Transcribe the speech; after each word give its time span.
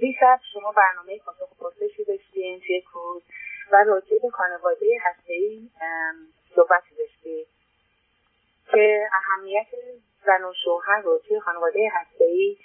دیشب 0.00 0.40
شما 0.52 0.72
برنامه 0.72 1.18
پاسخ 1.18 1.58
پرسشی 1.60 2.04
داشتین 2.04 2.60
توی 2.66 2.80
کروز 2.80 3.22
و 3.72 3.84
راجع 3.86 4.18
به 4.22 4.30
خانواده 4.30 4.86
ای 5.26 5.70
صحبتی 6.56 6.94
داشتید 6.98 7.46
که 8.72 9.08
اهمیت 9.12 9.66
زن 10.26 10.44
و 10.44 10.52
شوهر 10.64 11.00
رو 11.00 11.20
توی 11.28 11.40
خانواده 11.40 11.90
ای 12.20 12.58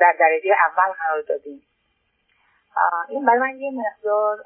در 0.00 0.16
درجه 0.20 0.54
اول 0.60 0.92
قرار 0.92 1.22
دادیم. 1.22 1.62
این 3.08 3.26
برای 3.26 3.38
من 3.38 3.60
یه 3.60 3.70
مقدار 3.70 4.44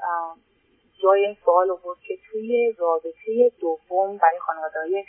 جای 1.02 1.36
سوال 1.44 1.76
بود 1.82 1.98
که 2.06 2.18
توی 2.30 2.74
رابطه 2.78 3.52
دوم 3.60 4.18
برای 4.18 4.38
خانواده 4.38 4.80
های 4.80 5.04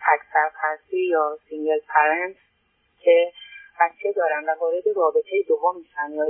تک 0.00 0.20
سرپرستی 0.32 1.06
یا 1.06 1.38
single 1.48 1.80
parent 1.88 2.36
که 3.00 3.32
بچه 3.80 4.12
دارن 4.16 4.44
و 4.48 4.54
وارد 4.60 4.84
رابطه 4.96 5.42
دوم 5.48 5.76
میشن 5.78 6.14
یا 6.14 6.24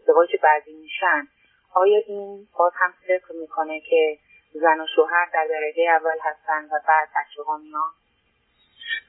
ازدواج 0.00 0.28
بعدی 0.42 0.72
میشن 0.72 1.28
آیا 1.74 1.98
این 2.06 2.48
باز 2.58 2.72
هم 2.76 2.92
فکر 3.06 3.32
می‌کنه 3.40 3.80
که 3.80 4.18
زن 4.54 4.80
و 4.80 4.86
شوهر 4.96 5.26
در 5.34 5.46
درجه 5.50 5.82
اول 6.00 6.18
هستن 6.22 6.64
و 6.64 6.80
بعد 6.88 7.08
بچه 7.08 7.42
ها 7.42 7.58
میان؟ 7.58 7.92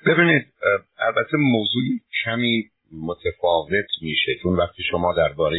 ببینید 0.05 0.53
البته 0.97 1.37
موضوع 1.37 1.83
کمی 2.25 2.71
متفاوت 2.91 3.85
میشه. 4.01 4.31
چون 4.43 4.55
وقتی 4.55 4.83
شما 4.91 5.13
درباره 5.13 5.57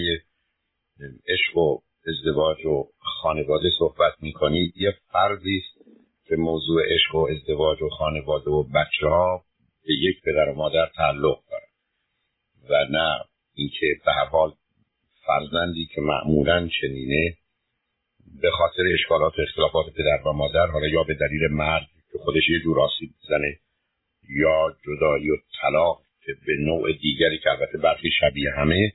عشق 1.28 1.56
و 1.56 1.78
ازدواج 2.06 2.66
و 2.66 2.88
خانواده 2.98 3.68
صحبت 3.78 4.12
می‌کنید 4.20 4.72
یه 4.76 4.94
فرضی 5.12 5.62
است 5.62 5.88
که 6.28 6.36
موضوع 6.36 6.82
عشق 6.94 7.14
و 7.14 7.28
ازدواج 7.30 7.82
و 7.82 7.88
خانواده 7.88 8.50
و 8.50 8.62
بچه 8.62 9.06
ها 9.06 9.44
به 9.86 9.92
یک 9.92 10.22
پدر 10.24 10.48
و 10.48 10.54
مادر 10.54 10.90
تعلق 10.96 11.38
و 12.70 12.84
نه 12.90 13.24
اینکه 13.54 13.86
به 14.04 14.12
هر 14.12 14.24
حال 14.24 14.52
فرزندی 15.26 15.86
که 15.94 16.00
معمولا 16.00 16.68
چنینه 16.80 17.36
به 18.42 18.50
خاطر 18.50 18.82
اشکالات 18.94 19.38
و 19.38 19.42
اختلافات 19.42 19.86
پدر 19.94 20.28
و 20.28 20.32
مادر 20.32 20.66
حالا 20.66 20.86
یا 20.86 21.02
به 21.02 21.14
دلیل 21.14 21.48
مرد 21.50 21.86
که 22.12 22.18
خودش 22.18 22.48
یه 22.48 22.60
جور 22.60 22.80
آسیب 22.80 23.10
زنه 23.28 23.58
یا 24.28 24.76
جدایی 24.86 25.30
و 25.30 25.36
طلاق 25.60 26.00
که 26.26 26.32
به 26.46 26.56
نوع 26.58 26.92
دیگری 26.92 27.38
که 27.38 27.50
البته 27.50 27.78
برخی 27.78 28.10
شبیه 28.20 28.50
همه 28.56 28.92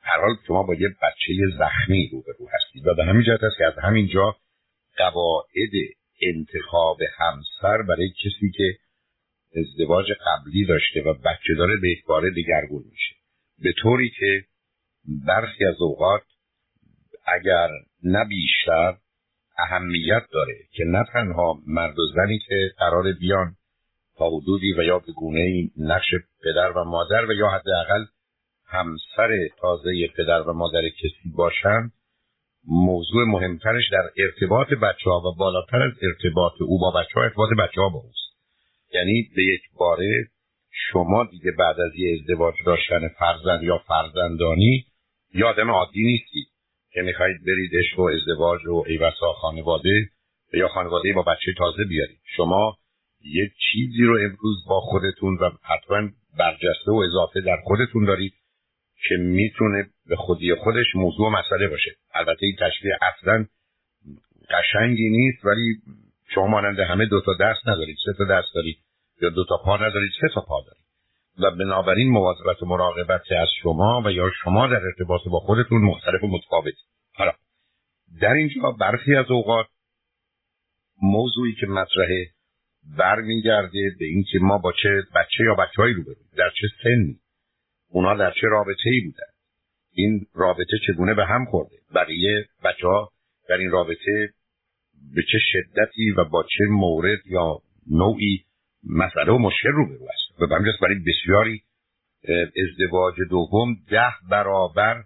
هر 0.00 0.20
حال 0.20 0.36
شما 0.46 0.62
با 0.62 0.74
یه 0.74 0.88
بچه 0.88 1.32
زخمی 1.58 2.08
روبرو 2.12 2.48
هستید 2.52 2.86
و 2.86 2.94
به 2.94 3.04
همین 3.04 3.22
جهت 3.22 3.42
است 3.42 3.58
که 3.58 3.64
از 3.64 3.78
همینجا 3.78 4.36
قواعد 4.96 5.72
انتخاب 6.22 6.98
همسر 7.16 7.82
برای 7.82 8.10
کسی 8.10 8.50
که 8.56 8.76
ازدواج 9.56 10.06
قبلی 10.26 10.64
داشته 10.64 11.02
و 11.02 11.14
بچه 11.14 11.54
داره 11.58 11.76
به 11.76 11.90
یک 11.90 12.04
باره 12.04 12.30
دیگرگون 12.30 12.82
میشه. 12.90 13.14
به 13.58 13.72
طوری 13.72 14.10
که 14.10 14.44
برخی 15.26 15.64
از 15.64 15.76
اوقات 15.80 16.22
اگر 17.26 17.68
نه 18.02 18.24
بیشتر 18.28 18.96
اهمیت 19.58 20.22
داره 20.32 20.54
که 20.72 20.84
نه 20.84 21.04
تنها 21.12 21.58
مرد 21.66 21.98
و 21.98 22.02
زنی 22.14 22.38
که 22.38 22.70
قرار 22.78 23.12
بیان 23.12 23.56
تا 24.16 24.30
حدودی 24.30 24.72
و 24.78 24.82
یا 24.82 24.98
به 24.98 25.12
گونه 25.12 25.70
نقش 25.78 26.14
پدر 26.44 26.72
و 26.72 26.84
مادر 26.84 27.26
و 27.26 27.32
یا 27.32 27.48
حداقل 27.48 28.04
همسر 28.66 29.48
تازه 29.60 29.90
پدر 30.16 30.40
و 30.40 30.52
مادر 30.52 30.88
کسی 30.88 31.30
باشن 31.36 31.90
موضوع 32.66 33.24
مهمترش 33.24 33.90
در 33.92 34.10
ارتباط 34.16 34.68
بچه 34.68 35.10
ها 35.10 35.20
و 35.20 35.34
بالاتر 35.38 35.82
از 35.82 35.92
ارتباط 36.02 36.52
او 36.60 36.78
با 36.78 36.90
بچه 36.90 37.12
ها 37.14 37.22
ارتباط 37.22 37.50
بچه 37.58 37.80
ها 37.80 37.88
با 37.88 37.98
اوست. 37.98 38.23
یعنی 38.94 39.30
به 39.36 39.42
یک 39.42 39.62
باره 39.78 40.28
شما 40.70 41.24
دیگه 41.24 41.52
بعد 41.58 41.80
از 41.80 41.92
یه 41.96 42.18
ازدواج 42.20 42.54
داشتن 42.66 43.08
فرزند 43.08 43.62
یا 43.62 43.78
فرزندانی 43.78 44.84
یا 45.34 45.48
آدم 45.48 45.70
عادی 45.70 46.02
نیستید 46.02 46.46
که 46.92 47.02
می‌خواهید 47.02 47.44
برید 47.46 47.70
عشق 47.74 47.98
و 47.98 48.02
ازدواج 48.02 48.66
و 48.66 48.84
ایوسا 48.86 49.32
خانواده 49.32 50.08
یا 50.52 50.68
خانواده 50.68 51.12
با 51.12 51.22
بچه 51.22 51.52
تازه 51.58 51.84
بیارید. 51.88 52.20
شما 52.36 52.76
یه 53.24 53.50
چیزی 53.72 54.02
رو 54.02 54.18
امروز 54.18 54.64
با 54.68 54.80
خودتون 54.80 55.38
و 55.40 55.50
حتما 55.62 56.10
برجسته 56.38 56.92
و 56.92 56.94
اضافه 56.94 57.40
در 57.40 57.56
خودتون 57.64 58.04
دارید 58.04 58.32
که 59.08 59.16
می‌تونه 59.16 59.90
به 60.06 60.16
خودی 60.16 60.54
خودش 60.54 60.86
موضوع 60.94 61.30
مسئله 61.30 61.68
باشه. 61.68 61.90
البته 62.14 62.46
این 62.46 62.56
تشریح 62.60 62.94
اصلا 63.02 63.46
قشنگی 64.50 65.08
نیست 65.08 65.44
ولی 65.44 65.76
شما 66.28 66.46
مانند 66.46 66.80
همه 66.80 67.06
دو 67.06 67.20
تا 67.20 67.32
دست 67.40 67.68
ندارید 67.68 67.96
سه 68.06 68.12
تا 68.18 68.24
دست 68.24 68.54
دارید 68.54 68.78
یا 69.22 69.28
دو 69.28 69.44
تا 69.48 69.56
پا 69.64 69.76
ندارید 69.76 70.10
سه 70.20 70.28
تا 70.34 70.40
پا 70.40 70.60
دارید. 70.66 70.84
و 71.38 71.50
بنابراین 71.50 72.10
مواظبت 72.10 72.62
و 72.62 72.66
مراقبت 72.66 73.32
از 73.40 73.48
شما 73.62 74.02
و 74.04 74.10
یا 74.10 74.30
شما 74.42 74.66
در 74.66 74.80
ارتباط 74.86 75.20
با 75.30 75.40
خودتون 75.40 75.82
مختلف 75.82 76.24
و 76.24 76.26
متفاوت. 76.26 76.74
حالا 77.14 77.32
در 78.20 78.32
اینجا 78.32 78.70
برخی 78.80 79.14
از 79.14 79.30
اوقات 79.30 79.66
موضوعی 81.02 81.54
که 81.60 81.66
مطرحه 81.66 82.26
برمیگرده 82.98 83.96
به 83.98 84.04
اینکه 84.04 84.38
ما 84.40 84.58
با 84.58 84.72
چه 84.82 85.02
بچه 85.14 85.44
یا 85.44 85.54
بچههایی 85.54 85.94
رو 85.94 86.02
بریم 86.02 86.28
در 86.36 86.50
چه 86.60 86.66
سنی 86.82 87.18
اونا 87.90 88.14
در 88.14 88.30
چه 88.30 88.46
رابطه 88.46 88.90
ای 88.90 89.00
بودن. 89.00 89.32
این 89.92 90.26
رابطه 90.34 90.78
چگونه 90.86 91.14
به 91.14 91.26
هم 91.26 91.44
خورده؟ 91.44 91.76
بقیه 91.94 92.46
بچه 92.64 92.86
ها 92.86 93.10
در 93.48 93.56
این 93.56 93.70
رابطه 93.70 94.32
به 95.14 95.22
چه 95.22 95.38
شدتی 95.52 96.10
و 96.10 96.24
با 96.24 96.42
چه 96.42 96.64
مورد 96.70 97.26
یا 97.26 97.58
نوعی 97.90 98.44
مسئله 98.90 99.32
و 99.32 99.38
مشکل 99.38 99.68
رو 99.68 99.86
برو 99.86 100.08
است. 100.12 100.40
و 100.40 100.54
همجاست 100.54 100.80
برای 100.80 100.96
بسیاری 101.06 101.62
ازدواج 102.62 103.14
دوم 103.30 103.76
ده 103.90 104.14
برابر 104.30 105.04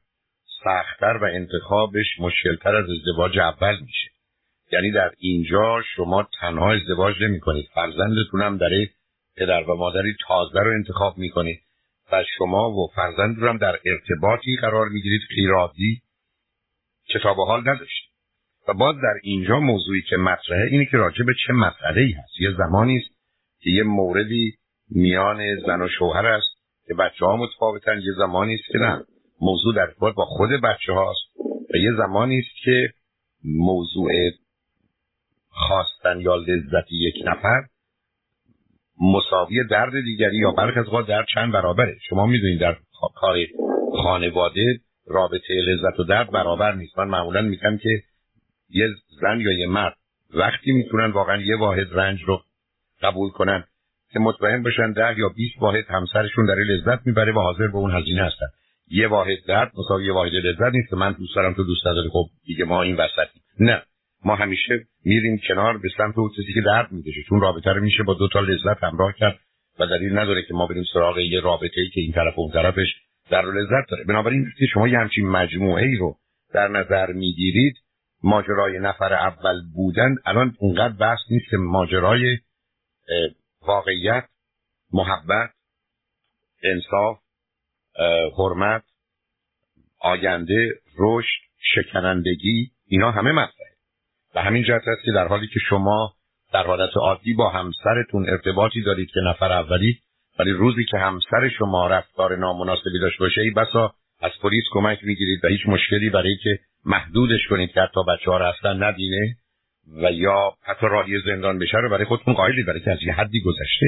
سختتر 0.65 1.19
و 1.23 1.25
انتخابش 1.25 2.21
مشکلتر 2.21 2.77
از 2.77 2.87
ازدواج 2.91 3.39
اول 3.39 3.81
میشه. 3.81 4.11
یعنی 4.73 4.91
در 4.91 5.11
اینجا 5.19 5.83
شما 5.97 6.29
تنها 6.41 6.73
ازدواج 6.73 7.15
نمی 7.23 7.41
کنید 7.41 7.69
فرزندتون 7.75 8.43
هم 8.43 8.57
در 8.57 8.71
پدر 9.37 9.71
و 9.71 9.75
مادری 9.75 10.17
تازه 10.29 10.61
رو 10.61 10.75
انتخاب 10.75 11.19
می 11.19 11.31
کنید 11.31 11.61
و 12.13 12.25
شما 12.39 12.71
و 12.71 12.91
فرزند 12.95 13.39
رو 13.39 13.49
هم 13.49 13.59
در 13.59 13.79
ارتباطی 13.87 14.57
قرار 14.61 14.89
می 14.89 15.03
گیرید 15.03 15.23
خیرادی 15.35 16.03
کتاب 17.09 17.37
حال 17.37 17.61
نداشتید. 17.61 18.08
و 18.69 18.75
باز 18.75 18.97
در 18.97 19.15
اینجا 19.23 19.61
موضوعی 19.61 20.03
که 20.03 20.17
مطرحه 20.17 20.69
اینه 20.71 20.85
که 20.85 20.97
راجع 20.97 21.25
به 21.25 21.35
چه 21.47 21.53
مسئله 21.53 22.01
ای 22.01 22.13
هست. 22.13 22.41
یه 22.41 22.51
زمانی 22.59 22.97
است 22.97 23.11
که 23.61 23.71
یه 23.71 23.83
موردی 23.83 24.55
میان 24.91 25.57
زن 25.67 25.83
و 25.83 25.89
شوهر 25.99 26.27
است 26.27 26.59
که 26.87 26.95
بچه 26.95 27.27
ها 27.27 27.37
متفاوتن. 27.37 28.01
یه 28.01 28.13
زمانی 28.19 28.55
است 28.55 28.73
که 28.73 28.79
نه. 28.79 29.05
موضوع 29.41 29.75
در 29.75 29.83
ارتباط 29.83 30.15
با 30.15 30.25
خود 30.25 30.51
بچه 30.51 30.93
هاست 30.93 31.21
و 31.75 31.77
یه 31.77 31.93
زمانی 31.97 32.39
است 32.39 32.65
که 32.65 32.93
موضوع 33.45 34.11
خواستن 35.49 36.21
یا 36.21 36.37
لذت 36.37 36.87
یک 36.91 37.15
نفر 37.27 37.63
مساوی 39.01 39.65
درد 39.71 39.93
دیگری 40.05 40.37
یا 40.37 40.51
برخی 40.51 40.81
از 40.81 41.07
در 41.07 41.25
چند 41.35 41.53
برابره. 41.53 41.97
شما 42.09 42.27
می‌دونید 42.27 42.61
در 42.61 42.77
کار 43.15 43.37
خانواده 44.03 44.81
رابطه 45.07 45.55
لذت 45.55 46.01
و 46.01 46.05
درد 46.05 46.31
برابر 46.31 46.75
نیست. 46.75 46.99
من 46.99 47.09
معمولا 47.09 47.43
میگم 47.43 47.79
که 47.79 48.03
یه 48.71 48.89
زن 49.21 49.41
یا 49.41 49.53
یه 49.53 49.67
مرد 49.67 49.97
وقتی 50.35 50.73
می‌تونن 50.73 51.11
واقعا 51.11 51.43
یه 51.43 51.57
واحد 51.57 51.87
رنج 51.93 52.23
رو 52.23 52.43
قبول 53.03 53.31
کنن 53.31 53.65
که 54.13 54.19
مطمئن 54.19 54.63
باشن 54.63 54.93
ده 54.93 55.19
یا 55.19 55.29
20 55.29 55.55
واحد 55.61 55.85
همسرشون 55.89 56.47
در 56.47 56.55
لذت 56.55 57.07
می‌بره 57.07 57.33
و 57.33 57.41
حاضر 57.41 57.67
به 57.67 57.77
اون 57.77 57.91
هزینه 57.91 58.23
هستن. 58.23 58.47
یه 58.91 59.09
واحد 59.09 59.39
درد 59.49 59.73
مساوی 59.79 60.07
یه 60.07 60.13
واحد 60.13 60.33
لذت 60.35 60.75
نیست 60.75 60.91
که 60.91 60.97
من 60.97 61.13
دوست 61.13 61.37
دارم 61.37 61.55
تو 61.55 61.65
دوست 61.65 61.87
نداری 61.87 62.09
خب 62.09 62.25
دیگه 62.47 62.65
ما 62.65 62.83
این 62.83 62.97
وسطی 62.97 63.41
نه. 63.61 63.83
ما 64.25 64.37
همیشه 64.37 64.87
میریم 65.05 65.41
کنار 65.49 65.79
به 65.79 65.89
سمت 65.97 66.19
اون 66.19 66.31
چیزی 66.37 66.53
که 66.53 66.61
درد 66.61 66.93
می‌کشه. 66.93 67.23
چون 67.29 67.41
رابطه 67.41 67.73
رو 67.73 67.83
میشه 67.83 68.03
با 68.03 68.15
دو 68.15 68.29
تا 68.29 68.41
لذت 68.41 68.85
همراه 68.85 69.13
کرد 69.19 69.39
و 69.79 69.87
دلیل 69.87 70.19
نداره 70.19 70.43
که 70.43 70.55
ما 70.55 70.67
بریم 70.67 70.85
سراغ 70.93 71.19
یه 71.19 71.41
رابطه 71.41 71.81
ای 71.81 71.89
که 71.89 72.01
این 72.01 72.13
طرف 72.13 72.39
و 72.39 72.41
اون 72.41 72.53
طرفش 72.53 72.87
در 73.31 73.43
لذت 73.43 73.91
داره. 73.91 74.05
بنابراین 74.05 74.47
شما 74.73 74.89
یه 74.89 74.99
همچین 74.99 75.29
مجموعه 75.29 75.85
ای 75.85 75.97
رو 75.97 76.17
در 76.55 76.69
نظر 76.69 77.13
می‌گیرید 77.13 77.75
ماجرای 78.23 78.79
نفر 78.79 79.15
اول 79.15 79.61
بودن 79.75 80.15
الان 80.27 80.57
اونقدر 80.59 80.95
بحث 80.95 81.19
نیست 81.31 81.51
که 81.51 81.57
ماجرای 81.57 82.39
واقعیت 83.63 84.25
محبت 84.93 85.51
انصاف 86.63 87.19
حرمت 88.39 88.83
آینده 90.01 90.71
رشد 90.99 91.41
شکنندگی 91.75 92.71
اینا 92.87 93.11
همه 93.11 93.33
مطرحه. 93.33 93.69
و 94.35 94.43
همین 94.43 94.65
جهت 94.65 94.89
است 94.89 95.05
که 95.05 95.13
در 95.13 95.29
حالی 95.29 95.47
که 95.47 95.61
شما 95.69 96.15
در 96.53 96.67
حالت 96.67 96.97
عادی 96.97 97.35
با 97.35 97.51
همسرتون 97.51 98.29
ارتباطی 98.29 98.83
دارید 98.83 99.09
که 99.11 99.21
نفر 99.31 99.53
اولی 99.53 99.99
ولی 100.39 100.51
روزی 100.51 100.85
که 100.85 100.99
همسر 100.99 101.49
شما 101.59 101.87
رفتار 101.87 102.37
نامناسبی 102.37 102.99
داشته 103.01 103.19
باشه 103.25 103.41
ای 103.41 103.51
بسا 103.51 103.95
از 104.21 104.31
پلیس 104.43 104.65
کمک 104.71 104.99
می‌گیرید 105.05 105.45
و 105.45 105.49
هیچ 105.49 105.61
مشکلی 105.67 106.11
برای 106.11 106.37
که 106.43 106.59
محدودش 106.87 107.47
کنید 107.51 107.71
که 107.71 107.81
حتی 107.81 108.01
بچه 108.09 108.31
ها 108.31 108.39
رفتن 108.39 108.83
ندینه 108.83 109.37
و 110.03 110.13
یا 110.13 110.53
حتی 110.63 110.87
راهی 110.87 111.21
زندان 111.27 111.59
بشه 111.59 111.79
رو 111.79 111.91
برای 111.91 112.05
خودتون 112.05 112.35
قائلید 112.35 112.67
برای 112.67 112.81
که 112.81 112.91
از 112.91 112.99
یه 113.03 113.13
حدی 113.13 113.41
گذشته. 113.41 113.87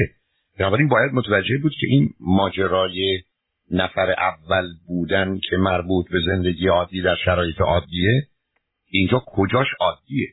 بنابراین 0.59 0.87
باید 0.87 1.13
متوجه 1.13 1.57
بود 1.57 1.73
که 1.79 1.87
این 1.87 2.09
ماجرای 2.19 3.21
نفر 3.71 4.11
اول 4.11 4.67
بودن 4.87 5.39
که 5.49 5.57
مربوط 5.57 6.11
به 6.11 6.19
زندگی 6.25 6.67
عادی 6.67 7.01
در 7.01 7.15
شرایط 7.25 7.61
عادیه 7.61 8.27
اینجا 8.87 9.23
کجاش 9.25 9.67
عادیه؟ 9.79 10.27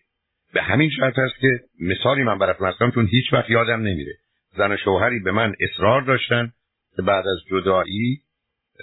به 0.54 0.62
همین 0.62 0.90
شرط 0.90 1.18
است 1.18 1.40
که 1.40 1.60
مثالی 1.80 2.22
من 2.22 2.38
براتون 2.38 2.68
هستم 2.68 2.90
چون 2.90 3.06
هیچ 3.06 3.32
وقت 3.32 3.50
یادم 3.50 3.80
نمیره. 3.80 4.12
زن 4.56 4.72
و 4.72 4.76
شوهری 4.76 5.20
به 5.20 5.32
من 5.32 5.54
اصرار 5.60 6.02
داشتن 6.02 6.52
که 6.96 7.02
بعد 7.02 7.24
از 7.26 7.38
جدایی 7.50 8.20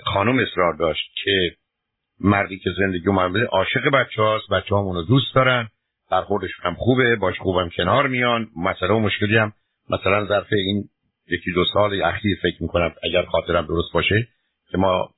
خانم 0.04 0.40
اصرار 0.40 0.74
داشت 0.74 1.12
که 1.24 1.56
مردی 2.20 2.60
که 2.60 2.70
زندگی 2.78 3.10
مربوطه 3.10 3.46
عاشق 3.46 3.90
بچه 3.94 4.22
هاست 4.22 4.50
بچه 4.52 4.70
رو 4.70 5.06
دوست 5.08 5.36
دارن 5.36 5.68
برخوردش 6.12 6.50
هم 6.62 6.76
خوبه 6.76 7.16
باش 7.16 7.40
خوبم 7.40 7.70
کنار 7.78 8.08
میان. 8.08 8.48
مسئله 8.58 8.94
و 8.94 9.00
مشکلی 9.00 9.38
هم 9.38 9.54
مثلا 9.90 10.26
ظرف 10.26 10.48
این 10.52 10.84
یکی 11.28 11.52
دو 11.52 11.66
سال 11.74 12.04
اخیر 12.04 12.38
فکر 12.42 12.64
می‌کنم 12.64 12.94
اگر 13.04 13.26
خاطرم 13.26 13.66
درست 13.66 13.94
باشه 13.94 14.28
که 14.72 14.78
ما 14.78 15.10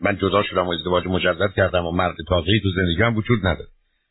من 0.00 0.16
جدا 0.16 0.42
شدم 0.42 0.66
و 0.66 0.70
ازدواج 0.70 1.06
مجدد 1.06 1.52
کردم 1.56 1.86
و 1.86 1.90
مرد 1.90 2.16
تازه‌ای 2.28 2.60
تو 2.60 2.70
زندگی 2.70 3.02
هم 3.02 3.16
وجود 3.16 3.38
نداره. 3.38 3.68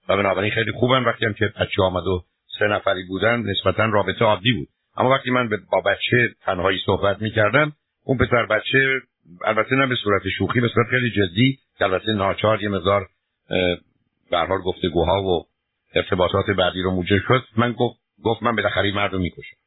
و 0.10 0.18
بنابراین 0.18 0.52
خیلی 0.52 0.72
خوبم 0.72 1.06
وقتی 1.06 1.26
هم 1.26 1.34
که 1.34 1.46
بچه 1.46 1.82
آمد 1.82 2.08
و 2.08 2.24
سه 2.60 2.66
نفری 2.68 3.04
بودن 3.04 3.40
نسبتا 3.40 3.86
رابطه 3.86 4.26
عادی 4.26 4.54
بود. 4.54 4.68
اما 4.98 5.10
وقتی 5.10 5.32
من 5.32 5.50
با 5.72 5.82
بچه 5.82 6.36
تنهایی 6.46 6.80
صحبت 6.86 7.22
می‌کردم 7.22 7.74
اون 8.06 8.18
پسر 8.18 8.46
بچه 8.46 9.02
البته 9.46 9.76
نه 9.76 9.88
به 9.88 9.96
صورت 10.04 10.22
شوخی 10.38 10.62
به 10.62 10.68
صورت 10.68 10.88
خیلی 10.90 11.12
جدی 11.12 11.58
البته 11.82 12.12
ناچار 12.12 12.64
یه 12.64 12.70
مقدار 12.70 13.08
به 14.32 14.38
حال 14.38 14.62
گفتگوها 14.62 15.24
و 15.24 15.46
ارتباطات 15.96 16.46
بعدی 16.58 16.82
رو 16.82 16.92
موجب 16.92 17.20
شد. 17.28 17.44
من 17.58 17.72
گفت 17.72 18.00
گفت 18.24 18.44
من 18.44 18.56
بالاخره 18.56 18.92
مردم 18.92 19.22
می‌کشم. 19.22 19.58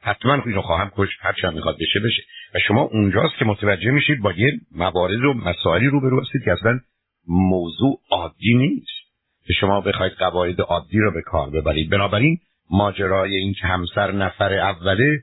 حتما 0.00 0.42
اینو 0.46 0.62
خواهم 0.62 0.92
کش 0.96 1.08
هر 1.20 1.32
چند 1.42 1.54
می‌خواد 1.54 1.76
بشه 1.80 2.00
بشه. 2.00 2.22
و 2.54 2.58
شما 2.68 2.82
اونجاست 2.82 3.34
که 3.38 3.44
متوجه 3.44 3.90
میشید 3.90 4.20
با 4.22 4.32
یه 4.32 4.60
موارد 4.72 5.24
و 5.24 5.34
مسائلی 5.34 5.86
رو 5.86 6.20
هستید 6.20 6.44
که 6.44 6.52
اصلا 6.52 6.80
موضوع 7.28 8.00
عادی 8.10 8.54
نیست. 8.54 9.04
که 9.46 9.52
شما 9.52 9.80
بخواید 9.80 10.12
قواعد 10.12 10.60
عادی 10.60 10.98
رو 10.98 11.12
به 11.14 11.22
کار 11.22 11.50
ببرید. 11.50 11.90
بنابراین 11.90 12.38
ماجرای 12.70 13.36
این 13.36 13.54
که 13.54 13.66
همسر 13.66 14.12
نفر 14.12 14.54
اوله 14.54 15.22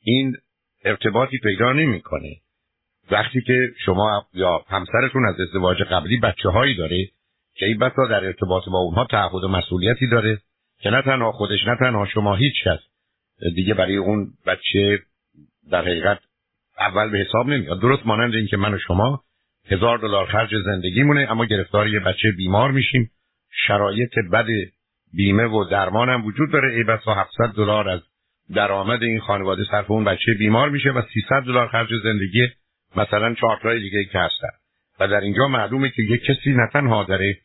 این 0.00 0.36
ارتباطی 0.84 1.38
پیدا 1.38 1.72
نمی‌کنه. 1.72 2.36
وقتی 3.10 3.40
که 3.40 3.72
شما 3.84 4.26
یا 4.34 4.64
همسرتون 4.68 5.26
از 5.28 5.40
ازدواج 5.40 5.82
قبلی 5.82 6.16
بچه 6.20 6.48
هایی 6.48 6.74
داره 6.74 7.08
که 7.54 7.66
این 7.66 7.78
بسا 7.78 8.06
در 8.10 8.24
ارتباط 8.24 8.62
با 8.68 8.78
اونها 8.78 9.04
تعهد 9.04 9.44
و 9.44 9.48
مسئولیتی 9.48 10.08
داره 10.08 10.38
که 10.80 10.90
نه 10.90 11.02
تنها 11.02 11.32
خودش 11.32 11.66
نه 11.66 11.76
تنها 11.80 12.06
شما 12.06 12.34
هیچ 12.34 12.54
کس 12.64 12.80
دیگه 13.54 13.74
برای 13.74 13.96
اون 13.96 14.32
بچه 14.46 14.98
در 15.70 15.82
حقیقت 15.82 16.18
اول 16.78 17.10
به 17.10 17.18
حساب 17.18 17.46
نمیاد. 17.48 17.80
درست 17.80 18.06
مانند 18.06 18.34
این 18.34 18.46
که 18.46 18.56
من 18.56 18.74
و 18.74 18.78
شما 18.78 19.22
هزار 19.70 19.98
دلار 19.98 20.26
خرج 20.26 20.50
زندگیمونه 20.64 21.26
اما 21.30 21.44
گرفتار 21.44 21.88
یه 21.88 22.00
بچه 22.00 22.28
بیمار 22.36 22.70
میشیم. 22.70 23.10
شرایط 23.66 24.18
بد 24.32 24.46
بیمه 25.14 25.44
و 25.44 25.64
درمان 25.64 26.08
هم 26.08 26.24
وجود 26.24 26.52
داره. 26.52 26.74
ای 26.74 26.84
بسا 26.84 27.14
700 27.14 27.56
دلار 27.56 27.88
از 27.88 28.00
درآمد 28.54 29.02
این 29.02 29.20
خانواده 29.20 29.64
صرف 29.70 29.90
اون 29.90 30.04
بچه 30.04 30.34
بیمار 30.38 30.70
میشه 30.70 30.90
و 30.90 31.02
300 31.14 31.46
دلار 31.46 31.68
خرج 31.68 31.88
زندگی 32.02 32.48
مثلا 32.96 33.34
چهار 33.34 33.78
دیگه 33.78 34.04
که 34.04 34.18
هستن. 34.18 34.48
و 35.00 35.08
در 35.08 35.20
اینجا 35.20 35.48
معلومه 35.48 35.88
که 35.88 36.02
یک 36.02 36.20
کسی 36.20 36.52
نه 36.52 36.68
تنها 36.72 37.04
داره 37.04 37.36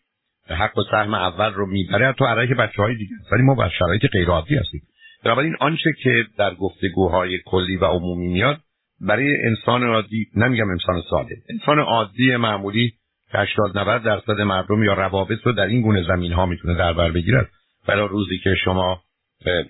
حق 0.49 0.77
و 0.77 0.81
سهم 0.91 1.13
اول 1.13 1.53
رو 1.53 1.65
می‌بره 1.65 2.13
تو 2.13 2.25
علیه 2.25 2.55
بچه 2.55 2.81
های 2.81 2.95
دیگه 2.95 3.15
ولی 3.31 3.43
ما 3.43 3.55
بر 3.55 3.69
شرایط 3.79 4.05
غیر 4.11 4.27
عادی 4.27 4.55
هستیم. 4.55 4.81
بنابراین 5.23 5.55
آنچه 5.59 5.93
که 6.03 6.25
در 6.37 6.55
گفتگوهای 6.55 7.39
کلی 7.45 7.77
و 7.77 7.85
عمومی 7.85 8.27
میاد 8.27 8.57
برای 9.01 9.45
انسان 9.45 9.83
عادی 9.83 10.27
نمیگم 10.35 10.69
انسان 10.69 11.01
ساده 11.09 11.35
انسان 11.49 11.79
عادی 11.79 12.35
معمولی 12.35 12.93
که 13.31 13.37
80 13.37 13.77
90 13.77 14.03
درصد 14.03 14.41
مردم 14.41 14.83
یا 14.83 14.93
روابط 14.93 15.39
رو 15.43 15.51
در 15.51 15.65
این 15.65 15.81
گونه 15.81 16.03
زمین 16.03 16.33
ها 16.33 16.45
می‌تونه 16.45 16.73
در 16.77 16.93
بر 16.93 17.11
بگیرد. 17.11 17.49
برای 17.87 18.07
روزی 18.07 18.37
که 18.37 18.55
شما 18.55 19.01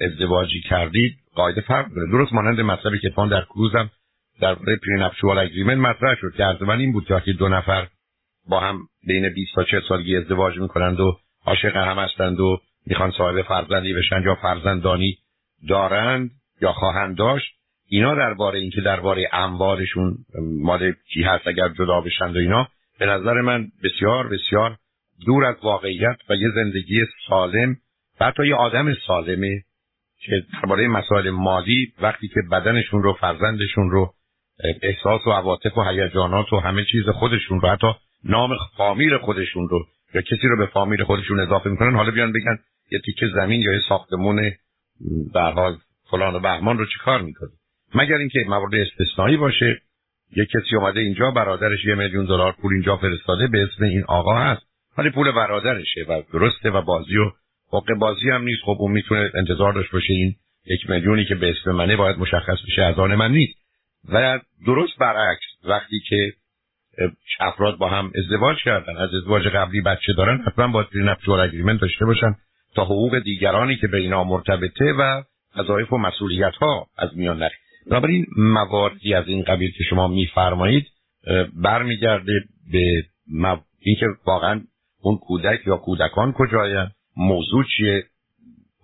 ازدواجی 0.02 0.62
کردید 0.62 1.14
قاعده 1.36 1.62
فرق 1.62 1.86
داره. 1.96 2.12
درست 2.12 2.34
مانند 2.34 2.62
مطلبی 2.62 3.00
که 3.00 3.10
در 3.32 3.42
کروزم 3.42 3.90
در 4.42 4.56
پرینپشوال 4.56 5.38
اگریمنت 5.38 5.78
مطرح 5.78 6.16
شد 6.16 6.34
که 6.38 6.44
از 6.44 6.58
دو 7.40 7.50
نفر 7.50 7.88
با 8.50 8.60
هم 8.60 8.80
بین 9.08 9.30
20 9.30 9.56
تا 9.56 9.64
40 9.64 9.82
سالگی 9.90 10.18
ازدواج 10.18 10.58
می‌کنند 10.58 11.00
و 11.00 11.20
عاشق 11.46 11.76
هم 11.76 12.00
هستند 12.00 12.40
و 12.40 12.58
می‌خوان 12.86 13.12
صاحب 13.12 13.42
فرزندی 13.42 13.94
بشن 13.94 14.22
یا 14.26 14.36
فرزندانی 14.36 15.18
دارند 15.70 16.32
یا 16.62 16.74
خواهند 16.74 17.18
داشت 17.18 17.54
اینا 17.90 18.16
درباره 18.16 18.60
اینکه 18.60 18.82
درباره 18.82 19.30
اموالشون 19.34 20.18
مال 20.62 20.94
کی 21.14 21.24
هست 21.24 21.48
اگر 21.48 21.70
جدا 21.70 22.02
بشند 22.02 22.36
و 22.36 22.40
اینا 22.40 22.68
به 23.00 23.06
نظر 23.06 23.34
من 23.42 23.68
بسیار 23.84 24.28
بسیار 24.28 24.78
دور 25.26 25.46
از 25.46 25.56
واقعیت 25.64 26.18
و 26.30 26.34
یه 26.34 26.48
زندگی 26.56 27.06
سالم 27.28 27.76
و 28.20 28.26
حتی 28.26 28.48
یه 28.48 28.56
آدم 28.56 28.94
سالمه 29.08 29.64
که 30.20 30.44
درباره 30.54 30.88
مسائل 30.88 31.30
مالی 31.30 31.94
وقتی 32.02 32.28
که 32.28 32.42
بدنشون 32.52 33.04
رو 33.04 33.14
فرزندشون 33.14 33.92
رو 33.92 34.14
احساس 34.64 35.28
و 35.28 35.32
عواطف 35.32 35.78
و 35.78 35.84
هیجانات 35.84 36.54
و 36.54 36.60
همه 36.60 36.86
چیز 36.92 37.10
خودشون 37.10 37.62
رو 37.62 37.70
حتی 37.70 37.88
نام 38.24 38.50
فامیل 38.78 39.18
خودشون 39.18 39.70
رو 39.70 39.86
یا 40.14 40.22
کسی 40.22 40.48
رو 40.48 40.58
به 40.58 40.66
فامیل 40.66 41.04
خودشون 41.04 41.40
اضافه 41.40 41.70
می‌کنن 41.70 41.96
حالا 41.96 42.12
بیان 42.12 42.32
بگن 42.32 42.60
یه 42.92 43.00
تیکه 43.06 43.28
زمین 43.36 43.62
یا 43.62 43.74
یه 43.74 43.80
ساختمون 43.90 44.52
در 45.34 45.52
حال 45.52 45.78
فلان 46.12 46.36
و 46.36 46.40
بهمان 46.40 46.78
رو 46.78 46.86
چیکار 46.86 47.22
می‌کنه؟ 47.22 47.50
مگر 47.96 48.18
اینکه 48.18 48.46
مورد 48.48 48.76
استثنایی 48.76 49.38
باشه؟ 49.38 49.82
یه 50.36 50.46
کسی 50.46 50.76
اومده 50.76 51.00
اینجا 51.00 51.32
برادرش 51.32 51.86
یه 51.86 51.96
میلیون 51.96 52.26
دلار 52.26 52.52
پول 52.52 52.74
اینجا 52.74 52.98
فرستاده 52.98 53.48
به 53.48 53.64
اسم 53.64 53.84
این 53.84 54.04
آقا 54.08 54.40
هست. 54.40 54.62
ولی 54.98 55.10
پول 55.10 55.32
برادرشه 55.32 56.06
و 56.10 56.22
درسته 56.34 56.70
و 56.70 56.82
بازی 56.82 57.18
و 57.18 57.32
حق 57.74 57.94
بازی 58.00 58.30
هم 58.30 58.44
نیست. 58.44 58.62
خب 58.64 58.78
اون 58.80 58.92
می‌تونه 58.92 59.32
انتظار 59.36 59.74
داشت 59.74 59.92
باشه 59.92 60.14
این 60.14 60.36
یک 60.66 60.90
میلیونی 60.90 61.26
که 61.26 61.36
به 61.36 61.50
اسم 61.50 61.72
منه 61.72 61.96
باید 61.96 62.18
مشخص 62.18 62.58
بشه 62.68 62.82
از 62.82 63.00
آن 63.00 63.16
من 63.16 63.32
نیست. 63.32 63.59
و 64.12 64.40
درست 64.66 64.98
برعکس 65.00 65.46
وقتی 65.64 66.00
که 66.10 66.34
افراد 67.40 67.78
با 67.78 67.90
هم 67.90 68.12
ازدواج 68.16 68.58
کردن 68.64 68.98
از 68.98 69.14
ازدواج 69.14 69.48
قبلی 69.48 69.82
بچه 69.82 70.14
دارن 70.14 70.44
حتما 70.48 70.68
باید 70.68 70.88
پرینپچوال 70.88 71.40
اگریمنت 71.40 71.82
داشته 71.82 72.06
باشن 72.06 72.36
تا 72.76 72.86
حقوق 72.86 73.20
دیگرانی 73.20 73.76
که 73.76 73.88
به 73.88 73.98
اینا 73.98 74.24
مرتبطه 74.24 74.94
و 75.00 75.24
وظایف 75.56 75.94
و 75.94 75.98
مسئولیت 75.98 76.56
ها 76.56 76.88
از 76.98 77.10
میان 77.18 77.38
نره. 77.38 77.56
بنابراین 77.92 78.26
مواردی 78.38 79.14
از 79.14 79.28
این 79.28 79.44
قبیل 79.44 79.72
که 79.72 79.84
شما 79.90 80.08
میفرمایید 80.08 80.86
برمیگرده 81.54 82.44
به 82.72 83.04
اینکه 83.80 84.06
واقعا 84.26 84.62
اون 85.02 85.18
کودک 85.18 85.68
یا 85.68 85.78
کودکان 85.78 86.34
کجای 86.34 86.88
موضوع 87.18 87.66
چیه 87.78 88.04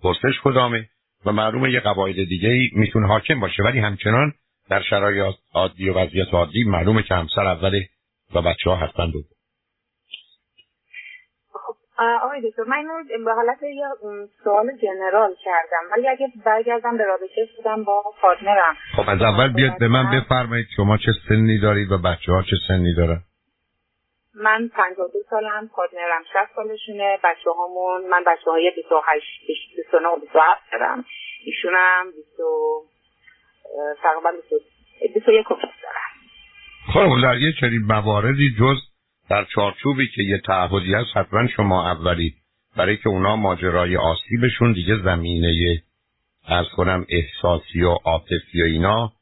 پرسش 0.02 0.40
کدامه؟ 0.44 0.88
و 1.26 1.32
معلومه 1.32 1.72
یه 1.72 1.80
قواعد 1.80 2.24
دیگه 2.24 2.70
می‌تونه 2.72 3.06
حاکم 3.06 3.40
باشه 3.40 3.62
ولی 3.62 3.78
همچنان 3.78 4.32
در 4.70 4.82
شرایط 4.82 5.34
عادی 5.54 5.88
و 5.90 5.94
وضعیت 5.98 6.34
عادی 6.34 6.64
معلومه 6.64 7.02
که 7.02 7.14
همسر 7.14 7.46
اول 7.46 7.80
و 8.34 8.42
بچه 8.42 8.70
ها 8.70 8.76
حتما 8.76 9.06
دو 9.06 9.22
خب 11.52 11.76
آقای 12.22 12.50
دکتر 12.50 12.62
من 12.62 12.76
اینو 12.76 13.24
به 13.24 13.34
حالت 13.34 13.62
یه 13.62 13.86
سوال 14.44 14.66
general 14.82 15.34
کردم 15.44 15.90
ولی 15.92 16.08
اگه 16.08 16.28
برگردم 16.44 16.96
به 16.96 17.04
رابطه 17.04 17.48
خودم 17.56 17.84
با 17.84 18.04
partner 18.22 18.64
م. 18.64 18.76
خب 18.96 19.04
از 19.08 19.22
اول 19.22 19.52
بیاد 19.52 19.78
به 19.78 19.88
من 19.88 20.10
بفرمایید 20.10 20.66
شما 20.76 20.96
چه 20.96 21.12
سنی 21.28 21.58
دارید 21.58 21.92
و 21.92 21.98
بچه 21.98 22.32
ها 22.32 22.42
چه 22.42 22.56
سنی 22.68 22.94
دارن. 22.94 23.20
من 24.34 24.68
52 24.68 25.18
سالم 25.30 25.68
partner 25.68 26.15
م 26.15 26.22
60 26.32 26.54
سالشونه 26.56 27.18
بچه 27.24 27.50
هامون 27.50 28.08
من 28.10 28.24
بچه 28.26 28.50
های 28.50 28.72
28 28.76 29.24
29 29.76 30.08
و 30.08 30.16
27 30.16 30.60
دارم. 30.72 31.04
ایشونم 31.44 32.06
20 32.16 32.95
تقریبا 34.02 34.30
21 35.14 35.46
دارم. 35.48 36.16
خب 36.92 37.22
در 37.22 37.38
یه 37.38 37.52
چنین 37.60 37.82
مواردی 37.82 38.54
جز 38.58 38.76
در 39.30 39.44
چارچوبی 39.44 40.08
که 40.08 40.22
یه 40.22 40.38
تعهدی 40.38 40.94
هست 40.94 41.16
حتما 41.16 41.46
شما 41.46 41.90
اولی. 41.90 42.34
برای 42.76 42.96
که 42.96 43.08
اونا 43.08 43.36
ماجرای 43.36 43.96
آسیبشون 43.96 44.72
دیگه 44.72 44.96
زمینه 45.04 45.82
از 46.46 46.66
کنم 46.76 47.06
احساسی 47.08 47.82
و 47.82 47.90
عاطفی 47.90 48.62
و 48.62 48.64
اینا 48.64 49.12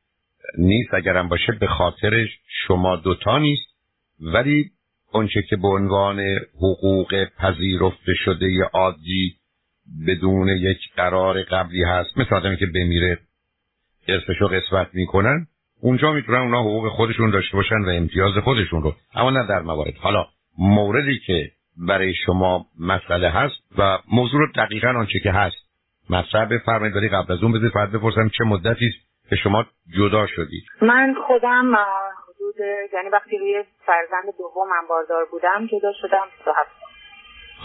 نیست. 0.58 0.94
اگرم 0.94 1.28
باشه 1.28 1.52
به 1.52 1.66
خاطر 1.66 2.26
شما 2.66 2.96
دوتا 2.96 3.38
نیست. 3.38 3.66
ولی 4.20 4.70
اونچه 5.12 5.42
که 5.42 5.56
به 5.56 5.68
عنوان 5.68 6.20
حقوق 6.56 7.24
پذیرفته 7.38 8.14
شده 8.24 8.62
عادی 8.72 9.34
بدون 10.06 10.48
یک 10.48 10.78
قرار 10.96 11.42
قبلی 11.42 11.82
هست 11.82 12.18
مثل 12.18 12.34
آدمی 12.34 12.56
که 12.56 12.66
بمیره 12.66 13.18
ارثش 14.08 14.40
رو 14.40 14.48
قسمت 14.48 14.88
می‌کنن 14.92 15.46
اونجا 15.80 16.12
می‌تونن 16.12 16.38
اونا 16.38 16.60
حقوق 16.60 16.88
خودشون 16.88 17.30
داشته 17.30 17.56
باشن 17.56 17.80
و 17.86 17.88
امتیاز 17.88 18.32
خودشون 18.44 18.82
رو. 18.82 18.92
اما 19.14 19.30
نه 19.30 19.46
در 19.48 19.60
موارد. 19.60 19.96
حالا 19.96 20.26
موردی 20.58 21.18
که 21.26 21.50
برای 21.76 22.14
شما 22.26 22.66
مسئله 22.80 23.30
هست 23.30 23.54
و 23.78 23.98
موضوع 24.12 24.40
رو 24.40 24.46
دقیقا 24.56 24.88
آنچه 24.88 25.18
که 25.18 25.32
هست. 25.32 25.56
مطرح 26.10 26.44
بفرمایید 26.44 26.96
ولی 26.96 27.08
قبل 27.08 27.32
از 27.32 27.42
اون 27.42 27.52
بذارید 27.52 27.72
فرد 27.72 27.92
بپرسم 27.92 28.28
چه 28.28 28.44
مدتی 28.44 28.90
که 29.30 29.36
شما 29.36 29.64
جدا 29.98 30.26
شدید؟ 30.26 30.64
من 30.82 31.14
خودم 31.26 31.74
حدود 31.74 32.54
یعنی 32.94 33.08
وقتی 33.08 33.38
روی 33.38 33.64
فرزند 33.86 34.24
دومم 34.38 34.88
باردار 34.88 35.24
بودم 35.30 35.66
جدا 35.66 35.92
شدم 36.02 36.26
دو 36.44 36.52
هفته 36.52 36.84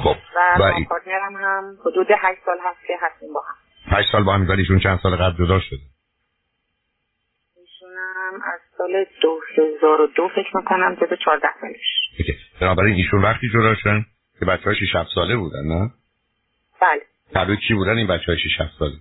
خب 0.04 0.16
و 0.36 0.60
با 0.60 0.72
پارتنرم 0.90 1.36
هم 1.36 1.78
حدود 1.86 2.08
هشت 2.12 2.40
سال 2.46 2.58
هست 2.64 2.88
که 2.88 2.94
هستیم 3.02 3.34
با 3.34 3.42
هم. 3.42 3.56
هشت 3.98 4.12
سال 4.12 4.24
با 4.24 4.34
هم 4.34 4.50
ایشون 4.50 4.80
چند 4.80 5.00
سال 5.04 5.16
قبل 5.16 5.46
جدا 5.46 5.60
شده. 5.60 5.80
ایشونم 8.00 8.42
از 8.54 8.60
سال 8.78 9.06
دو 9.22 9.40
هزار 9.58 10.02
و 10.02 10.08
دو 10.08 10.28
فکر 10.28 10.58
می‌کنم 10.58 10.96
جدا 10.96 11.16
چهارده 11.16 11.48
سالش 11.62 12.32
بنابراین 12.62 12.96
ایشون 12.96 13.22
وقتی 13.22 13.50
جدا 13.50 13.76
شدن 13.76 14.06
که 14.40 14.46
بچه 14.46 14.64
های 14.64 14.76
شیش 14.76 14.92
ساله 15.16 15.36
بودن 15.36 15.64
نه؟ 15.68 15.92
بله. 16.82 17.02
تبدیل 17.34 17.58
چی 17.68 17.74
بودن 17.74 17.98
این 17.98 18.08
بچه 18.08 18.26
های 18.28 18.38
شیش 18.38 18.58
ساله؟ 18.80 18.96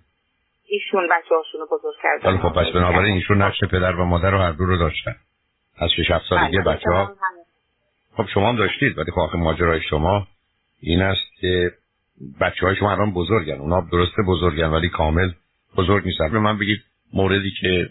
ایشون 0.68 1.08
بچه 1.10 1.34
هاشون 1.34 1.60
رو 1.60 1.66
بزرگ 1.78 1.94
کردن. 2.02 2.38
خب 2.38 2.48
پس 2.48 2.72
بنابراین 2.74 3.14
ایشون 3.14 3.42
نقش 3.42 3.64
پدر 3.64 3.96
و 3.96 4.04
مادر 4.04 4.30
رو 4.30 4.38
هر 4.38 4.52
دو 4.52 4.64
رو 4.64 4.76
داشتن. 4.76 5.16
از 5.78 5.90
شش 5.90 6.10
هفت 6.10 6.24
سالگی 6.28 6.58
بله، 6.58 6.74
بچه 6.74 6.90
ها 6.90 7.16
خب 8.16 8.26
شما 8.34 8.48
هم 8.48 8.56
داشتید. 8.56 8.98
ولی 8.98 9.10
خب 9.10 9.20
آخه 9.20 9.38
ماجرای 9.38 9.80
شما 9.80 10.26
این 10.80 11.02
است 11.02 11.40
که 11.40 11.72
بچه 12.40 12.66
های 12.66 12.76
شما 12.76 12.92
الان 12.92 13.12
بزرگن. 13.12 13.58
اونا 13.58 13.80
درسته 13.92 14.22
بزرگن 14.28 14.68
ولی 14.68 14.88
کامل 14.88 15.30
بزرگ 15.76 16.04
نیستن. 16.04 16.28
به 16.28 16.38
من 16.38 16.58
بگید 16.58 16.80
موردی 17.12 17.50
که 17.60 17.88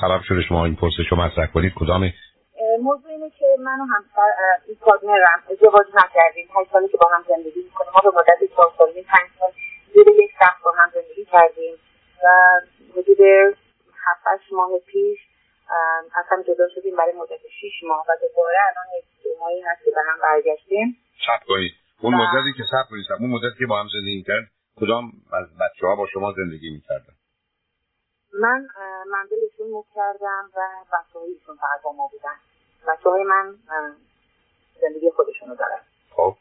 سبب 0.00 0.20
شده 0.28 0.42
شما 0.42 0.64
این 0.64 0.76
پرسش 0.76 1.06
رو 1.10 1.16
مطرح 1.16 1.46
کنید. 1.46 1.72
کدامه 1.76 2.14
موضوع 2.80 3.10
اینه 3.10 3.30
که 3.30 3.46
من 3.58 3.80
و 3.80 3.84
همسر 3.84 4.30
این 4.66 4.76
پارتنرم 4.80 5.42
ازدواج 5.50 5.86
نکردیم. 5.94 6.48
هشت 6.56 6.70
سالی 6.72 6.88
که 6.88 6.98
با 7.02 7.08
هم 7.14 7.24
زندگی 7.28 7.62
می‌کنیم. 7.64 7.90
ما 7.94 8.10
به 8.10 8.18
مدت 8.18 8.54
چهار 8.54 8.72
سال 8.78 8.88
پنج 8.92 9.28
سال 9.38 9.52
زیر 9.94 10.06
یک 10.24 10.30
سخت 10.40 10.62
با 10.64 10.72
هم 10.78 10.90
زندگی 10.94 11.24
کردیم. 11.24 11.74
و 12.24 12.28
حدود 12.96 13.20
هفت 14.04 14.52
ماه 14.52 14.70
پیش 14.86 15.18
از 16.14 16.24
هم 16.30 16.42
جدا 16.42 16.68
شدیم 16.74 16.96
برای 16.96 17.12
مدت 17.12 17.40
شیش 17.60 17.72
ماه. 17.88 18.04
و 18.08 18.12
دوباره 18.22 18.56
الان 18.70 18.86
یک 18.98 19.04
دو 19.24 19.30
ماهی 19.40 19.60
هست 19.60 19.84
که 19.84 19.90
به 19.90 20.00
هم 20.08 20.18
برگشتیم. 20.22 20.96
سب 21.26 21.46
کنید. 21.46 21.72
اون 22.02 22.14
مدتی 22.14 22.52
که 22.56 22.62
سب 22.70 22.90
کنید 22.90 23.04
اون 23.20 23.30
مدتی 23.30 23.58
که 23.58 23.66
با 23.66 23.80
هم 23.80 23.88
زندگی 23.92 24.22
کرد 24.22 24.44
کدام 24.80 25.04
از 25.32 25.46
بچه 25.62 25.86
ها 25.86 25.96
با 25.96 26.06
شما 26.06 26.32
زندگی 26.32 26.70
می‌کردن؟ 26.70 27.14
من 28.34 28.68
منزلشون 29.06 29.70
مو 29.70 29.84
کردم 29.94 30.50
و 30.56 30.60
بچه 30.92 31.18
هایشون 31.18 31.56
فقط 31.56 31.82
با 31.82 31.92
ما 31.92 32.10
بودن. 32.12 32.36
بچه 32.88 33.10
های 33.10 33.22
من 33.22 33.56
زندگی 34.80 35.10
خودشونو 35.10 35.54
دارن. 35.54 35.80
خب. 36.10 36.36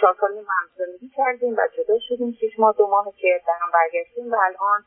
چهار 0.00 0.16
سال 0.20 0.36
هم 0.36 0.68
زندگی 0.76 1.08
کردیم 1.16 1.54
و 1.54 1.68
جدا 1.76 1.98
شدیم 2.08 2.32
شیش 2.40 2.58
ماه 2.58 2.74
دو 2.78 2.86
ماه 2.86 3.12
که 3.16 3.42
در 3.46 3.58
هم 3.60 3.70
برگشتیم 3.72 4.32
و 4.32 4.36
الان 4.36 4.84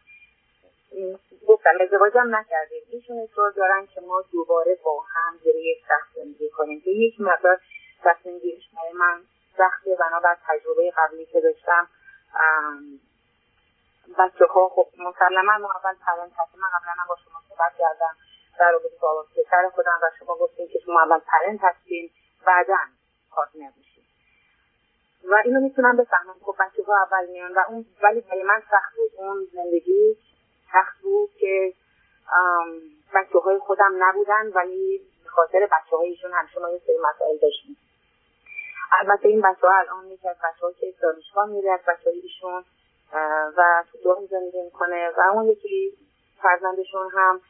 گفتم 1.47 1.71
ازدواجم 1.81 2.35
نکردیم. 2.35 2.81
ایشون 2.91 3.19
اصرار 3.19 3.51
دارن 3.51 3.85
که 3.85 4.01
ما 4.01 4.23
دوباره 4.31 4.77
با 4.83 5.03
هم 5.15 5.37
زیر 5.43 5.55
یک 5.55 5.77
سخت 5.87 6.15
زندگی 6.15 6.49
کنیم. 6.49 6.81
که 6.81 6.89
یک 6.91 7.21
مقدار 7.21 7.59
تصمیم 8.03 8.39
گیریش 8.39 8.63
برای 8.75 8.93
من 8.93 9.21
سخته. 9.57 9.95
بنابر 9.95 10.37
تجربه 10.47 10.93
قبلی 10.97 11.25
که 11.25 11.41
داشتم 11.41 11.87
بچه 14.17 14.45
ها 14.45 14.69
خب 14.69 14.87
مسلما 14.97 15.57
ما 15.57 15.71
اول 15.71 15.95
هستیم 16.37 16.61
من 16.61 16.67
قبلا 16.73 17.03
با 17.09 17.15
شما 17.25 17.39
صحبت 17.49 17.71
کردم 17.77 18.15
در 18.59 18.71
رابطه 18.71 18.97
با 19.01 19.25
پسر 19.35 19.69
خودم 19.75 19.99
و 20.03 20.09
شما 20.19 20.35
گفتیم 20.35 20.67
که 20.67 20.79
شما 20.85 21.01
اول 21.01 21.19
پرنت 21.19 21.59
هستیم 21.63 22.11
بعدا 22.45 22.77
پارتنر 23.31 23.71
میشیم 23.77 24.03
و 25.23 25.41
اینو 25.45 25.59
می‌تونم 25.59 25.97
بفهمم. 25.97 26.35
خب 26.45 26.55
بچه 26.59 26.83
ها 26.83 26.93
اول 27.01 27.27
میان 27.27 27.53
و 27.53 27.59
اون 27.67 27.85
ولی 28.03 28.21
برای 28.21 28.43
من 28.43 28.63
سخت 28.71 28.95
بود. 28.95 29.11
اون 29.17 29.47
زندگی 29.53 30.17
سخت 30.73 31.01
بود 31.01 31.29
که 31.39 31.73
بچه 33.13 33.39
های 33.39 33.59
خودم 33.59 34.03
نبودن 34.03 34.47
ولی 34.47 35.01
خاطر 35.25 35.65
بچه 35.65 35.97
هایشون 35.97 36.31
همیشه 36.33 36.59
ما 36.59 36.69
یه 36.69 36.81
سری 36.87 36.97
مسائل 36.97 37.37
داشتیم 37.37 37.77
البته 38.91 39.27
این 39.27 39.41
بچه 39.41 39.67
ها 39.67 39.73
الان 39.73 40.11
از 40.11 40.37
بچه 40.43 40.65
ها 40.65 40.71
که 40.71 40.93
دانشگاه 41.01 41.49
میره 41.49 41.71
از 41.71 41.79
بچه 41.87 42.09
هایشون 42.09 42.65
و 43.57 43.83
تو 43.91 43.97
دو 44.03 44.27
زندگی 44.31 44.61
می‌کنه. 44.61 45.09
و 45.17 45.21
اون 45.33 45.45
یکی 45.45 45.97
فرزندشون 46.41 47.09
هم 47.13 47.41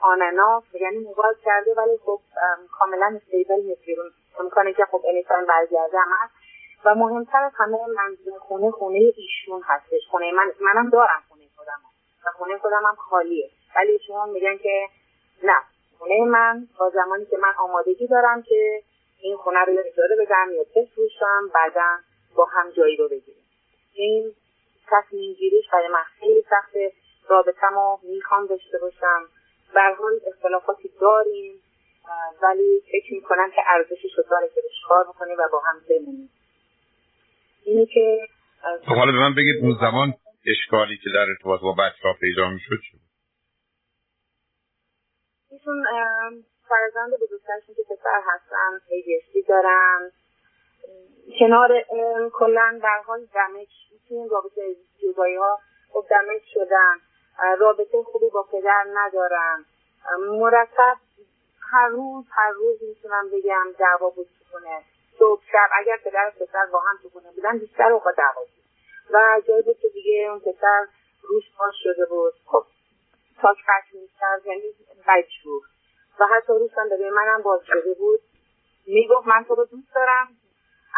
آننا 0.00 0.62
یعنی 0.80 0.98
موبایل 0.98 1.34
کرده 1.44 1.74
ولی 1.74 1.98
خب 2.04 2.20
کاملا 2.78 3.18
استیبل 3.22 3.60
نیست. 3.62 3.84
بیرون 3.86 4.10
امکانه 4.40 4.72
که 4.72 4.84
خب 4.84 5.02
انیتایم 5.08 5.46
برگرده 5.46 5.98
هم 5.98 6.08
هست. 6.20 6.34
و 6.84 6.94
مهمتر 6.94 7.42
از 7.42 7.52
همه 7.54 7.78
منزل 7.86 8.38
خونه 8.38 8.70
خونه 8.70 9.12
ایشون 9.16 9.62
هستش. 9.64 10.00
خونه 10.10 10.32
من 10.32 10.52
منم 10.60 10.90
دارم 10.90 11.22
خونه 11.28 11.44
خودم. 11.56 11.80
و 12.26 12.30
خونه 12.30 12.58
خودم 12.58 12.82
هم 12.86 12.94
خالیه. 12.94 13.50
ولی 13.76 13.98
شما 14.06 14.26
میگن 14.26 14.56
که 14.56 14.86
نه. 15.42 15.56
خونه 15.98 16.24
من 16.24 16.68
با 16.78 16.90
زمانی 16.90 17.24
که 17.24 17.36
من 17.36 17.52
آمادگی 17.58 18.06
دارم 18.06 18.42
که 18.42 18.82
این 19.22 19.36
خونه 19.36 19.64
رو 19.64 19.72
اجاره 19.86 20.16
بدم 20.16 20.48
یا 20.52 20.64
بفروشم 20.76 21.50
بعدا 21.54 21.96
با 22.36 22.44
هم 22.44 22.70
جایی 22.70 22.96
رو 22.96 23.08
بگیریم. 23.08 23.44
این 23.94 24.34
تصمیم 24.90 25.34
گیریش 25.34 25.64
برای 25.72 25.88
من 25.88 26.04
خیلی 26.20 26.44
سخته. 26.50 26.92
رابطه 27.28 27.68
ما 27.68 28.00
می‌خوام 28.02 28.46
داشته 28.46 28.78
باشم. 28.78 29.28
به 29.74 29.80
حال 29.98 30.20
اختلافاتی 30.26 30.90
داریم 31.00 31.62
ولی 32.42 32.82
فکر 32.92 33.14
می‌کنم 33.14 33.50
که 33.50 33.62
ارزشش 33.66 34.18
رو 34.18 34.24
داره 34.30 34.48
که 34.48 34.60
بهش 34.60 34.80
کار 34.88 35.04
بکنیم 35.04 35.36
و 35.38 35.48
با 35.52 35.60
هم 35.60 35.80
بمونیم. 35.88 36.30
اینی 37.64 37.86
که 37.86 38.28
خب 38.86 38.94
حالا 38.94 39.12
به 39.12 39.18
من 39.18 39.34
بگید 39.34 39.64
اون 39.64 39.76
زمان 39.80 40.14
اشکالی 40.46 40.96
که 40.96 41.10
در 41.14 41.26
ارتباط 41.28 41.60
با 41.60 41.72
بچه 41.72 42.08
ها 42.08 42.14
پیدا 42.20 42.48
می‌شد 42.48 42.78
چی 42.90 42.98
ایشون 45.50 45.84
فرزند 46.68 47.12
بزرگترشون 47.22 47.74
که 47.74 47.82
پسر 47.82 48.20
هستن 48.26 48.78
ADHD 48.88 49.48
دارن. 49.48 50.10
کنار 51.38 51.84
کلا 52.32 52.80
در 52.82 53.02
حال 53.06 53.24
دمج. 53.34 53.68
این 54.10 54.28
رابطه 54.30 54.76
جدایی 54.98 55.36
ها 55.36 55.58
خب 55.92 56.04
دمج 56.10 56.40
شدن. 56.54 56.96
رابطه 57.58 58.02
خوبی 58.02 58.28
با 58.30 58.42
پدر 58.42 58.84
ندارن. 58.94 59.64
مرتب 60.18 60.96
هر 61.72 61.88
روز 61.88 62.24
هر 62.30 62.50
روز 62.50 62.82
می‌تونم 62.82 63.30
بگم 63.32 63.66
دعوا 63.78 64.10
بود 64.10 64.28
کنه 64.52 64.82
صبح 65.18 65.42
شب 65.52 65.68
اگر 65.72 65.96
پدر 66.04 66.28
و 66.28 66.44
پسر 66.44 66.66
با 66.66 66.80
هم 66.80 66.98
تو 67.02 67.08
بودن 67.08 67.58
بیشتر 67.58 67.92
اوقات 67.92 68.16
دعوا 68.16 68.40
بود. 68.40 68.64
و 69.10 69.40
جایی 69.48 69.62
بود 69.62 69.78
که 69.78 69.88
دیگه 69.88 70.28
اون 70.30 70.40
پسر 70.40 70.86
روش 71.22 71.44
باز 71.58 71.72
شده 71.82 72.06
بود. 72.06 72.34
خب 72.46 72.64
تاک 73.42 73.56
خشم 73.56 73.98
می‌کرد 73.98 74.46
یعنی 74.46 74.62
بدجور 75.08 75.62
و 76.20 76.26
حتی 76.26 76.52
روش 76.52 76.70
هم 76.76 76.88
به 76.88 77.10
منم 77.10 77.42
باز 77.42 77.60
شده 77.66 77.94
بود. 77.94 78.20
می‌گفت 78.86 79.26
من 79.26 79.44
تو 79.44 79.54
رو 79.54 79.64
دوست 79.64 79.94
دارم. 79.94 80.28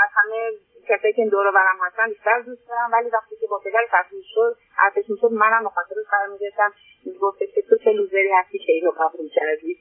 از 0.02 0.10
همه 0.18 0.40
کسایی 0.88 1.12
که 1.16 1.22
این 1.22 1.30
دور 1.30 1.46
برم 1.58 1.78
هستن 1.86 2.08
بیشتر 2.08 2.40
دوست 2.46 2.68
دارم. 2.68 2.92
ولی 2.92 3.08
وقتی 3.16 3.34
که 3.40 3.46
با 3.50 3.58
پدر 3.64 3.84
تصمیم 3.96 4.22
شد 4.34 4.52
حرفش 4.80 5.10
می‌شد 5.10 5.32
منم 5.32 5.62
مخاطر 5.64 5.94
قرار 6.10 6.28
می‌گرفتم 6.32 6.70
می‌گفت 7.06 7.38
که 7.54 7.62
تو 7.68 7.76
چه 7.84 7.90
لوزری 7.92 8.30
هستی 8.38 8.58
که 8.58 8.72
اینو 8.72 8.90
قبول 8.90 9.28
کردی؟ 9.36 9.76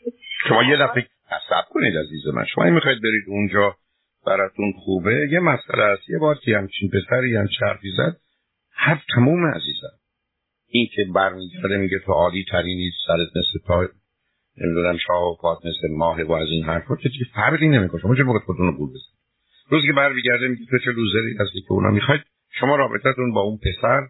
شما 0.47 0.63
یه 0.63 0.77
دفعه 0.83 1.07
حساب 1.35 1.65
کنید 1.69 1.97
عزیز 1.97 2.27
من. 2.33 2.45
شما 2.45 2.63
می‌خواید 2.63 3.01
برید 3.03 3.25
اونجا 3.27 3.75
براتون 4.25 4.73
خوبه؟ 4.85 5.27
یه 5.31 5.39
مسئله 5.39 5.83
است. 5.83 6.09
یه 6.09 6.19
بار 6.19 6.35
که 6.35 6.57
همچین 6.57 6.89
پسری 6.89 7.35
هم 7.35 7.47
چرفی 7.59 7.91
زد 7.97 8.17
هر 8.73 8.97
تموم 9.15 9.45
عزیزم. 9.45 9.95
این 10.67 10.87
که 10.95 11.05
برمیگرده 11.15 11.77
میگه 11.77 11.99
تو 11.99 12.11
عالی 12.11 12.45
تری 12.51 12.75
نیست 12.75 12.97
سرت 13.07 13.29
مثل 13.35 13.67
تا 13.67 13.87
نمی‌دونم 14.57 14.97
شاه 14.97 15.23
و 15.23 15.35
پات 15.41 15.57
مثل 15.57 15.95
ماه 15.97 16.23
و 16.23 16.31
از 16.31 16.47
این 16.51 16.65
حرفا 16.65 16.95
که 16.95 17.09
فرقی 17.35 17.67
نمی‌کنه. 17.67 18.01
شما 18.01 18.15
چه 18.15 18.23
موقع 18.23 18.39
خودتون 18.39 18.67
رو 18.67 18.77
گول 18.77 18.89
بزنید؟ 18.89 19.20
روزی 19.71 19.87
که 19.87 19.93
برمیگرده 19.93 20.47
میگه 20.47 20.65
تو 20.65 20.79
چه 20.79 20.91
لوزری 20.91 21.37
هستی 21.39 21.61
که 21.61 21.71
اونا 21.71 21.89
می‌خواید 21.89 22.21
شما 22.49 22.75
رابطتون 22.75 23.33
با 23.33 23.41
اون 23.41 23.57
پسر 23.57 24.07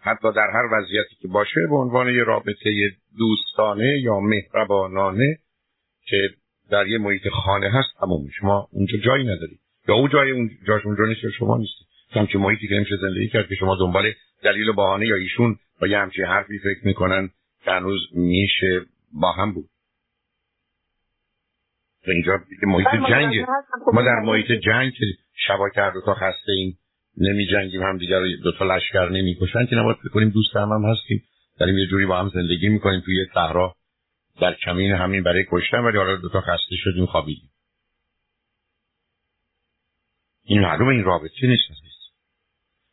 حتی 0.00 0.32
در 0.32 0.48
هر 0.54 0.68
وضعیتی 0.72 1.16
که 1.20 1.28
باشه 1.28 1.60
به 1.70 1.76
عنوان 1.76 2.08
یه 2.08 2.24
رابطه 2.24 2.90
دوستانه 3.18 4.00
یا 4.02 4.20
مهربانانه 4.20 5.38
که 6.06 6.30
در 6.70 6.86
یه 6.86 6.98
محیط 6.98 7.28
خانه 7.28 7.70
هست 7.70 7.88
تموم 8.00 8.28
شما 8.40 8.68
اونجا 8.72 8.98
جایی 8.98 9.24
نداری 9.24 9.58
یا 9.88 9.94
اون 9.94 10.10
جای 10.12 10.30
اون 10.30 10.50
جاش 10.66 10.86
اونجا 10.86 11.04
نیست 11.04 11.20
شما 11.38 11.56
نیستی. 11.56 11.84
همچین 12.10 12.40
محیطی 12.40 12.68
که 12.68 12.74
نمیشه 12.74 12.96
زندگی 12.96 13.28
کرد 13.28 13.48
که 13.48 13.54
شما 13.54 13.76
دنبال 13.76 14.12
دلیل 14.42 14.68
و 14.68 14.72
بهانه 14.72 15.06
یا 15.06 15.16
ایشون 15.16 15.56
با 15.80 15.86
یه 15.86 15.98
همچین 15.98 16.24
حرفی 16.24 16.58
فکر 16.58 16.86
می‌کنن 16.86 17.30
که 17.64 17.70
هنوز 17.70 18.00
میشه 18.12 18.86
با 19.12 19.32
هم 19.32 19.52
بود. 19.52 19.68
اینجا 22.12 22.38
محیط 22.62 22.88
جنگه 23.10 23.46
ما 23.92 24.02
در 24.02 24.20
محیط 24.24 24.52
جنگ 24.52 24.92
که 24.92 25.04
شبا 25.46 25.68
کرد 25.68 25.94
تا 26.06 26.14
خسته 26.14 26.52
این 26.52 26.74
نمی 27.18 27.46
جنگیم 27.46 27.82
هم 27.82 27.98
دیگر 27.98 28.18
رو 28.18 28.26
دوتا 28.42 28.64
لشکر 28.64 29.08
نمی 29.08 29.36
کشن 29.40 29.66
که 29.66 29.76
نباید 29.76 29.96
بکنیم 30.04 30.28
دوست 30.28 30.56
هم, 30.56 30.68
هم 30.68 30.84
هستیم. 30.84 31.22
داریم 31.58 31.78
یه 31.78 31.86
جوری 31.86 32.06
با 32.06 32.18
هم 32.18 32.28
زندگی 32.28 32.68
می‌کنیم 32.68 33.00
توی 33.00 33.26
صحرا 33.34 33.74
در 34.40 34.54
کمین 34.54 34.92
همین 34.92 35.22
برای 35.22 35.44
کشتن 35.50 35.78
ولی 35.78 35.98
حالا 35.98 36.16
دوتا 36.16 36.40
خسته 36.40 36.76
شدیم 36.76 37.06
خوابیدیم. 37.06 37.50
این 40.44 40.60
معلوم 40.60 40.88
این 40.88 41.04
رابطه 41.04 41.46
نیست 41.46 41.62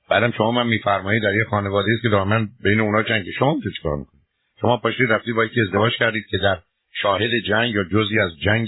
بعدم 0.10 0.32
شما 0.32 0.52
من 0.52 0.68
میفرمایید 0.68 1.24
در 1.24 1.36
یه 1.36 1.44
خانواده 1.44 1.88
است 1.94 2.02
که 2.02 2.10
دائما 2.10 2.48
بین 2.64 2.80
اونا 2.80 3.04
جنگ. 3.04 3.32
شما 3.40 3.58
چه 3.64 3.82
کار 3.84 3.98
می‌کنید 3.98 4.22
شما 4.62 4.78
پاشید 4.78 5.12
رفتید 5.12 5.36
با 5.36 5.46
یکی 5.46 5.62
ازدواج 5.62 5.92
کردید 6.00 6.26
که 6.30 6.38
در 6.38 6.60
شاهد 7.02 7.32
جنگ 7.48 7.76
یا 7.76 7.84
جزی 7.84 8.20
از 8.20 8.40
جنگ 8.40 8.68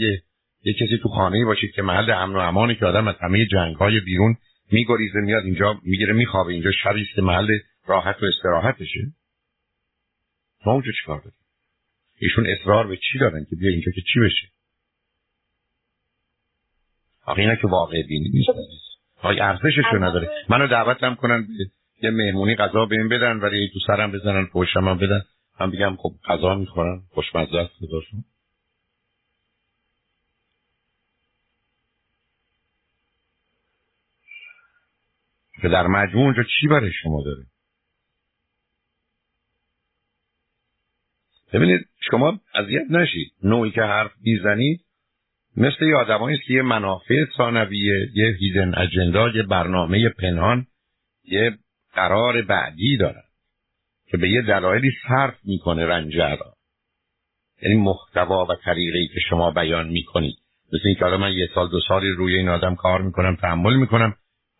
یه 0.63 0.74
کسی 0.74 0.98
تو 1.03 1.10
خانه 1.10 1.46
باشید 1.46 1.72
که 1.72 1.82
محل 1.82 2.12
امن 2.12 2.36
و 2.36 2.39
امانی 2.39 2.75
که 2.75 2.86
آدم 2.86 3.08
از 3.08 3.15
همه 3.22 3.46
جنگ 3.46 3.75
های 3.75 4.00
بیرون 4.00 4.38
میگریزه 4.72 5.20
میاد 5.20 5.43
اینجا 5.43 5.79
می‌گیره 5.84 6.13
میخوابه. 6.13 6.53
اینجا 6.53 6.72
شبی 6.84 7.05
که 7.15 7.22
محل 7.22 7.48
راحت 7.86 8.24
و 8.24 8.25
استراحتشه. 8.25 9.13
ما 10.65 10.74
اونجا 10.74 10.91
چیکار 11.01 11.17
داریم؟ 11.17 11.38
ایشون 12.20 12.48
اصرار 12.48 12.88
به 12.88 12.98
چی 12.98 13.20
دارن 13.20 13.46
که 13.50 13.55
بیا 13.55 13.72
اینجا 13.72 13.91
که 13.96 14.01
چی 14.13 14.20
بشه؟ 14.20 14.48
آخه 17.25 17.39
اینا 17.39 17.55
که 17.55 17.67
واقع 17.67 18.03
بینی 18.03 18.29
نیست. 18.29 18.50
های 19.17 19.39
ارزششو 19.39 20.03
نداره. 20.03 20.29
منو 20.50 20.67
دعوت 20.67 21.03
هم 21.03 21.15
کنن 21.15 21.48
یه 22.01 22.10
مهمونی 22.10 22.55
غذا 22.55 22.86
بهم 22.86 23.10
بدن 23.10 23.38
ولی 23.38 23.70
تو 23.74 23.79
سرم 23.88 24.12
بزنن 24.12 24.46
پشتم 24.46 24.88
هم 24.88 24.98
بدن. 24.98 25.22
من 25.60 25.72
بگم 25.72 25.96
خب 25.96 26.12
غذا 26.25 26.55
می‌خورن. 26.55 27.01
خوشمزه 27.10 27.58
است. 27.58 27.74
که 35.63 35.70
در 35.70 35.88
مجموع 35.88 36.24
اونجا 36.24 36.43
چی 36.43 36.67
برای 36.67 36.91
شما 36.91 37.24
داره؟ 37.25 37.43
ببینید 41.53 41.88
شما 42.12 42.39
اذیت 42.55 42.86
نشید. 42.89 43.32
نوعی 43.43 43.72
که 43.72 43.82
حرف 43.82 44.12
می‌زنید 44.22 44.86
مثل 45.58 45.86
یه 45.86 45.96
آدمایی 45.96 46.38
که 46.38 46.53
یه 46.53 46.62
منافع 46.62 47.25
ثانویه 47.38 48.10
یه 48.13 48.38
هیدن 48.39 48.75
اجندا 48.75 49.29
یه 49.29 49.43
برنامه 49.43 50.10
پنهان 50.10 50.67
یه 51.24 51.58
قرار 51.93 52.41
بعدی 52.41 52.98
دارن 52.98 53.24
که 54.08 54.17
به 54.17 54.29
یه 54.29 54.41
دلایلی 54.41 54.91
صرف 55.08 55.36
می‌کنه 55.43 55.86
رنجه 55.86 56.36
را. 56.36 56.53
یعنی 57.62 57.75
محتوا 57.75 58.46
و 58.46 58.55
طریقی 58.65 59.08
که 59.08 59.20
شما 59.29 59.51
بیان 59.51 59.89
می‌کنید. 59.89 60.38
مثل 60.74 60.88
اینکه 60.88 61.05
حالا 61.05 61.17
من 61.17 61.34
یه 61.34 61.50
سال 61.55 61.70
دو 61.70 61.79
سالی 61.88 62.10
روی 62.10 62.36
این 62.36 62.50
آدم 62.50 62.75
کار 62.75 63.01
می‌کنم 63.01 63.36
تحمل 63.36 63.75
می‌کنم 63.75 64.15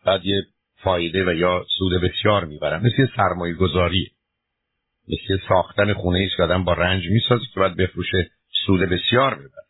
بعد 0.06 0.24
یه 0.24 0.42
فایده 0.84 1.24
و 1.24 1.34
یا 1.34 1.64
سود 1.78 1.92
بسیار 2.02 2.44
می‌برم 2.44 2.82
مثل 2.82 3.06
سرمایه 3.16 3.54
گذاری 3.54 4.10
مثل 5.08 5.46
ساختن 5.48 5.94
خونه 5.94 6.28
که 6.36 6.42
آدم 6.42 6.64
با 6.64 6.72
رنج 6.72 7.02
می‌سازه 7.10 7.44
که 7.54 7.60
باید 7.60 7.76
بفروشه 7.76 8.30
سود 8.66 8.80
بسیار 8.80 9.34
ببره 9.34 9.64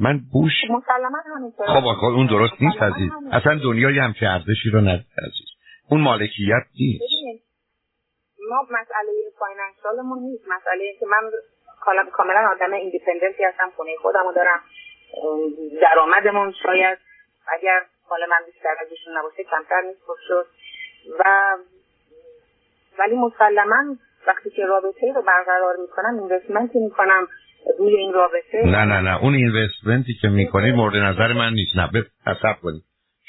من 0.00 0.20
بوش 0.32 0.52
خب 1.66 1.84
خب 2.00 2.04
اون 2.04 2.26
درست 2.26 2.54
نیست 2.60 2.82
عزیز. 2.82 3.10
اصلا 3.32 3.58
دنیای 3.58 3.98
همچه 3.98 4.26
ارزشی 4.26 4.70
رو 4.72 4.80
نداره 4.80 5.04
عزیز. 5.18 5.48
اون 5.90 6.00
مالکیت 6.00 6.66
نیست. 6.80 7.02
ما 8.50 8.62
مسئله 8.70 9.12
فاینانشالمون 9.38 10.18
نیست. 10.18 10.44
مسئله 10.48 10.94
که 11.00 11.06
من 11.06 11.30
کاملا 12.12 12.48
آدم 12.56 12.72
ایندیپندنتی 12.72 13.44
هستم 13.44 13.70
خونه 13.76 13.90
خودم 14.02 14.24
رو 14.24 14.32
دارم 14.32 14.60
درآمدمون 15.82 16.54
شاید. 16.62 16.98
اگر 17.48 17.80
حالا 18.08 18.26
من 18.30 18.46
بیشتر 18.46 18.74
ازشون 18.80 19.18
نباشه 19.18 19.44
کمتر 19.50 19.82
نیست 19.86 20.00
شد. 20.28 20.46
و 21.18 21.56
ولی 22.98 23.14
مسلما 23.14 23.96
وقتی 24.26 24.50
که 24.50 24.66
رابطه 24.66 25.12
رو 25.14 25.22
برقرار 25.22 25.76
می‌کنم 25.76 26.18
اینوستمنتی 26.18 26.78
می‌کنم 26.78 27.26
روی 27.78 27.96
این 27.96 28.12
رابطه. 28.12 28.66
نه 28.66 28.84
نه 28.84 29.00
نه. 29.00 29.22
اون 29.22 29.34
اینوستمنتی 29.34 30.14
که 30.14 30.28
می‌کنید 30.28 30.74
مورد 30.74 30.96
نظر 30.96 31.32
من 31.32 31.52
نیست. 31.52 31.76
نه 31.76 32.04
حساب 32.26 32.56
کنید. 32.62 32.82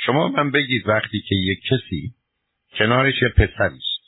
شما 0.05 0.27
من 0.27 0.51
بگید 0.51 0.87
وقتی 0.87 1.21
که 1.29 1.35
یک 1.35 1.59
کسی 1.69 2.13
کنارش 2.77 3.21
یه 3.21 3.29
پسری 3.29 3.77
است 3.77 4.03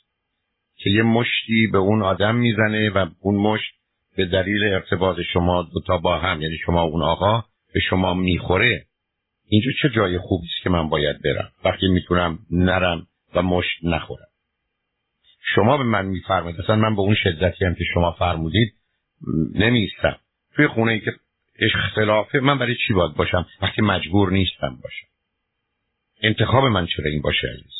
که 0.76 0.90
یه 0.90 1.02
مشتی 1.02 1.66
به 1.72 1.78
اون 1.78 2.02
آدم 2.02 2.34
می‌زنه 2.34 2.90
و 2.90 3.06
اون 3.20 3.34
مشت 3.34 3.74
به 4.16 4.26
دلیل 4.26 4.64
ارتباط 4.64 5.16
شما 5.32 5.66
دوتا 5.74 5.98
با 5.98 6.18
هم 6.18 6.42
یعنی 6.42 6.58
شما 6.66 6.82
اون 6.82 7.02
آقا 7.02 7.44
به 7.74 7.80
شما 7.80 8.14
می‌خوره 8.14 8.84
اینجا 9.48 9.70
چه 9.82 9.88
جای 9.96 10.18
خوبی 10.18 10.46
است 10.46 10.62
که 10.62 10.70
من 10.70 10.88
باید 10.88 11.22
برم؟ 11.22 11.52
وقتی 11.64 11.88
می‌تونم 11.88 12.38
نرم 12.50 13.06
و 13.34 13.42
مشت 13.42 13.78
نخورم. 13.82 14.26
شما 15.54 15.76
به 15.76 15.84
من 15.84 16.06
میفرمایید. 16.06 16.60
اصلا 16.60 16.76
من 16.76 16.94
به 16.96 17.00
اون 17.00 17.14
شدتی 17.14 17.64
هم 17.64 17.74
که 17.74 17.84
شما 17.94 18.12
فرمودید 18.12 18.74
نمیستم 19.54 20.18
توی 20.54 20.66
خونه 20.68 20.92
ای 20.92 21.00
که 21.00 21.12
اختلافه 21.58 22.40
من 22.40 22.58
برای 22.58 22.76
چی 22.86 22.92
باید 22.94 23.14
باشم؟ 23.14 23.46
وقتی 23.62 23.82
مجبور 23.82 24.32
نیستم 24.32 24.78
باشم. 24.82 25.06
انتخاب 26.22 26.64
من 26.64 26.86
چرا 26.86 27.10
این 27.10 27.22
باشه 27.22 27.48
عزیز؟ 27.48 27.72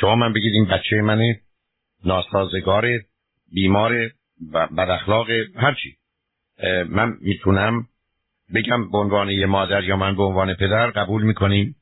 شما 0.00 0.16
من 0.16 0.32
بگید 0.32 0.52
این 0.54 0.64
بچه 0.64 0.96
منه 0.96 1.40
ناسازگار 2.04 2.86
بیمار 3.52 4.10
و 4.52 4.66
بد 4.66 4.90
اخلاق 4.90 5.26
هرچی 5.56 5.96
من 6.88 7.16
می‌تونم 7.20 7.86
بگم 8.54 8.90
به 8.90 8.98
عنوان 8.98 9.30
یه 9.30 9.46
مادر 9.46 9.84
یا 9.84 9.96
من 9.96 10.16
به 10.16 10.22
عنوان 10.22 10.54
پدر 10.54 10.90
قبول 10.90 11.22
می‌کنیم. 11.22 11.76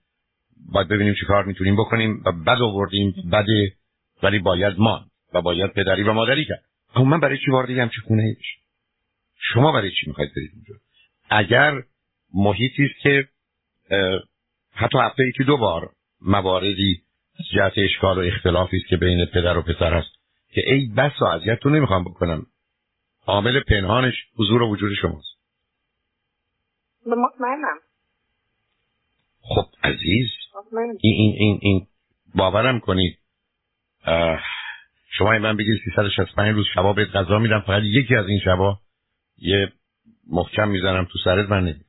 باید 0.72 0.88
ببینیم 0.88 1.14
چی 1.14 1.26
کار 1.26 1.44
می‌تونیم 1.44 1.76
بکنیم 1.76 2.22
و 2.26 2.32
بد 2.32 2.62
آوردیم 2.62 3.14
بده 3.32 3.72
ولی 4.22 4.38
باید 4.38 4.78
مان 4.78 5.04
و 5.34 5.42
باید 5.42 5.72
پدری 5.72 6.02
و 6.02 6.12
مادری 6.12 6.44
کرد. 6.44 6.64
اما 6.94 7.04
من 7.04 7.20
برای 7.20 7.38
چی 7.38 7.50
وارد 7.50 7.70
همچی 7.70 8.00
خونه 8.00 8.36
شما 9.38 9.72
برای 9.72 9.90
چی 9.90 10.06
می‌خواید 10.06 10.30
برید 10.36 10.50
اونجا؟ 10.54 10.74
اگر 11.30 11.82
محیطی 12.34 12.84
است 12.84 13.00
که 13.02 13.28
حتی 14.74 14.98
هفته 14.98 15.26
یکی 15.28 15.44
دو 15.44 15.56
بار 15.56 15.90
مواردی 16.20 17.02
از 17.40 17.46
جهت 17.54 17.72
اشکال 17.76 18.18
و 18.18 18.20
اختلافی 18.20 18.76
است 18.76 18.86
که 18.86 18.96
بین 18.96 19.26
پدر 19.26 19.56
و 19.56 19.62
پسر 19.62 19.94
هست 19.94 20.10
که 20.54 20.62
ای 20.66 20.86
بس 20.96 21.12
و 21.20 21.24
اذیت 21.24 21.60
تو 21.60 21.70
نمی‌خوام 21.70 22.04
بکنم. 22.04 22.46
عامل 23.26 23.60
پنهانش 23.60 24.14
حضور 24.36 24.62
و 24.62 24.70
وجود 24.70 24.94
شماست. 25.02 25.31
مطمئنم 27.06 27.78
خب 29.40 29.64
عزیز. 29.84 30.28
این 30.72 30.98
این 31.02 31.34
این 31.38 31.58
این 31.62 31.86
باورم 32.34 32.80
کنید. 32.80 33.18
شما 35.10 35.38
من 35.38 35.56
بگید 35.56 35.80
365 35.84 36.54
روز 36.54 36.66
شبا 36.74 36.92
بهت 36.92 37.08
غذا 37.08 37.38
میدم. 37.38 37.60
فقط 37.60 37.82
یکی 37.84 38.16
از 38.16 38.28
این 38.28 38.40
شبا 38.44 38.78
یه 39.38 39.72
محکم 40.30 40.68
می‌زنم 40.68 41.04
تو 41.04 41.18
سرت 41.24 41.50
من 41.50 41.60
نمید 41.60 41.86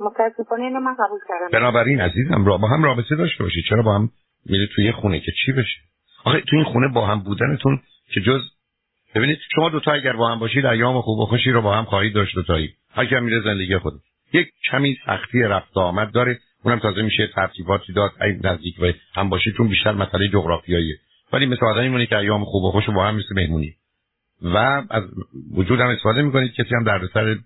متاسفانه 0.00 0.64
اینو 0.64 0.80
من 0.80 0.94
قبول 0.94 1.20
کردم. 1.28 1.48
بنابراین 1.52 2.00
عزیزم 2.00 2.44
را 2.44 2.56
با 2.56 2.68
هم 2.68 2.82
رابطه 2.82 3.16
داشته 3.16 3.44
باشید. 3.44 3.64
چرا 3.68 3.82
با 3.82 3.94
هم 3.94 4.10
میره 4.46 4.68
توی 4.74 4.92
خونه 4.92 5.20
که 5.20 5.32
چی 5.44 5.52
بشه؟ 5.52 5.80
آخه 6.24 6.40
تو 6.40 6.56
این 6.56 6.64
خونه 6.64 6.88
با 6.88 7.06
هم 7.06 7.20
بودنتون 7.22 7.82
که 8.14 8.20
جز 8.20 8.40
ببینید 9.14 9.38
شما 9.54 9.68
دوتا 9.68 9.92
اگر 9.92 10.12
با 10.12 10.28
هم 10.28 10.38
باشید 10.38 10.66
ایام 10.66 11.00
خوب 11.00 11.18
و 11.18 11.26
خوشی 11.26 11.50
رو 11.50 11.62
با 11.62 11.76
هم 11.76 11.84
خواهید 11.84 12.14
داشت 12.14 12.34
دوتایی. 12.34 12.70
اگر 12.94 13.20
میره 13.20 13.40
زندگی 13.40 13.78
خود. 13.78 13.92
یک 14.32 14.48
کمی 14.70 14.96
سختی 15.06 15.42
رفت 15.42 15.76
آمد 15.76 16.12
داره. 16.12 16.38
اونم 16.64 16.78
تازه 16.78 17.02
میشه 17.02 17.26
ترتیباتی 17.26 17.92
داد. 17.92 18.10
ای 18.20 18.36
نزدیک 18.44 18.74
و 18.80 18.92
هم 19.14 19.28
باشید 19.28 19.54
چون 19.56 19.68
بیشتر 19.68 19.92
مسئله 19.92 20.28
جغرافیاییه. 20.28 20.96
ولی 21.32 21.46
مثل 21.46 21.66
آدمی 21.66 21.88
مونه 21.88 22.06
که 22.06 22.16
ایام 22.16 22.44
خوب 22.44 22.64
و 22.64 22.70
خوش 22.70 22.90
با 22.90 23.06
هم 23.06 23.16
مثل 23.16 23.34
مهمونی. 23.34 23.74
و 24.42 24.56
از 24.90 25.02
وجود 25.54 25.80
هم 25.80 25.88
استفاده 25.88 26.22
می‌کنید. 26.22 26.52
کسی 26.52 26.74
هم 26.74 26.84
دردسر 26.84 27.36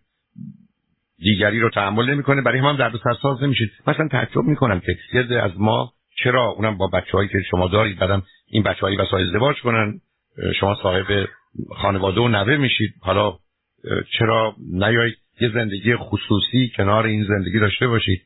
دیگری 1.18 1.61
رو 1.61 1.70
تحمل 1.70 2.11
نمی‌کنه. 2.11 2.42
برای 2.42 2.59
هم, 2.59 2.64
هم 2.64 2.76
دردسر 2.76 3.14
ساز 3.22 3.42
نمیشید 3.42 3.70
مثلا 3.87 4.09
تعجب 4.09 4.42
می‌کنم 4.42 4.81
که 4.81 4.96
یه 5.14 5.42
از 5.42 5.52
ما 5.57 5.92
چرا 6.24 6.44
اونم 6.48 6.76
با 6.76 6.87
بچههایی 6.87 7.28
که 7.28 7.38
شما 7.50 7.68
دارید 7.68 7.98
بعدم 7.98 8.22
این 8.50 8.62
بچههایی 8.62 8.96
بسا 8.96 9.16
ازدواج 9.16 9.61
کنن 9.61 10.00
شما 10.61 10.76
صاحب 10.83 11.28
خانواده 11.77 12.21
و 12.21 12.29
نوه 12.29 12.57
میشید. 12.57 12.94
حالا 13.01 13.38
چرا 14.18 14.55
نیایید 14.73 15.16
یه 15.40 15.51
زندگی 15.55 15.97
خصوصی 15.97 16.73
کنار 16.77 17.07
این 17.07 17.25
زندگی 17.25 17.61
داشته 17.61 17.87
باشید؟ 17.87 18.23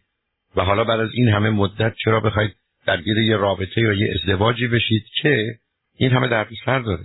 و 0.57 0.65
حالا 0.65 0.85
بعد 0.85 1.01
از 1.01 1.11
این 1.15 1.29
همه 1.29 1.51
مدت 1.51 1.95
چرا 2.05 2.21
بخواید 2.21 2.57
درگیر 2.87 3.19
یه 3.19 3.37
رابطه 3.37 3.81
یا 3.81 3.93
یه 3.93 4.15
ازدواجی 4.15 4.69
بشید؟ 4.69 5.05
که 5.23 5.47
این 5.97 6.11
همه 6.11 6.29
درد 6.29 6.49
سر 6.65 6.79
داره 6.79 7.03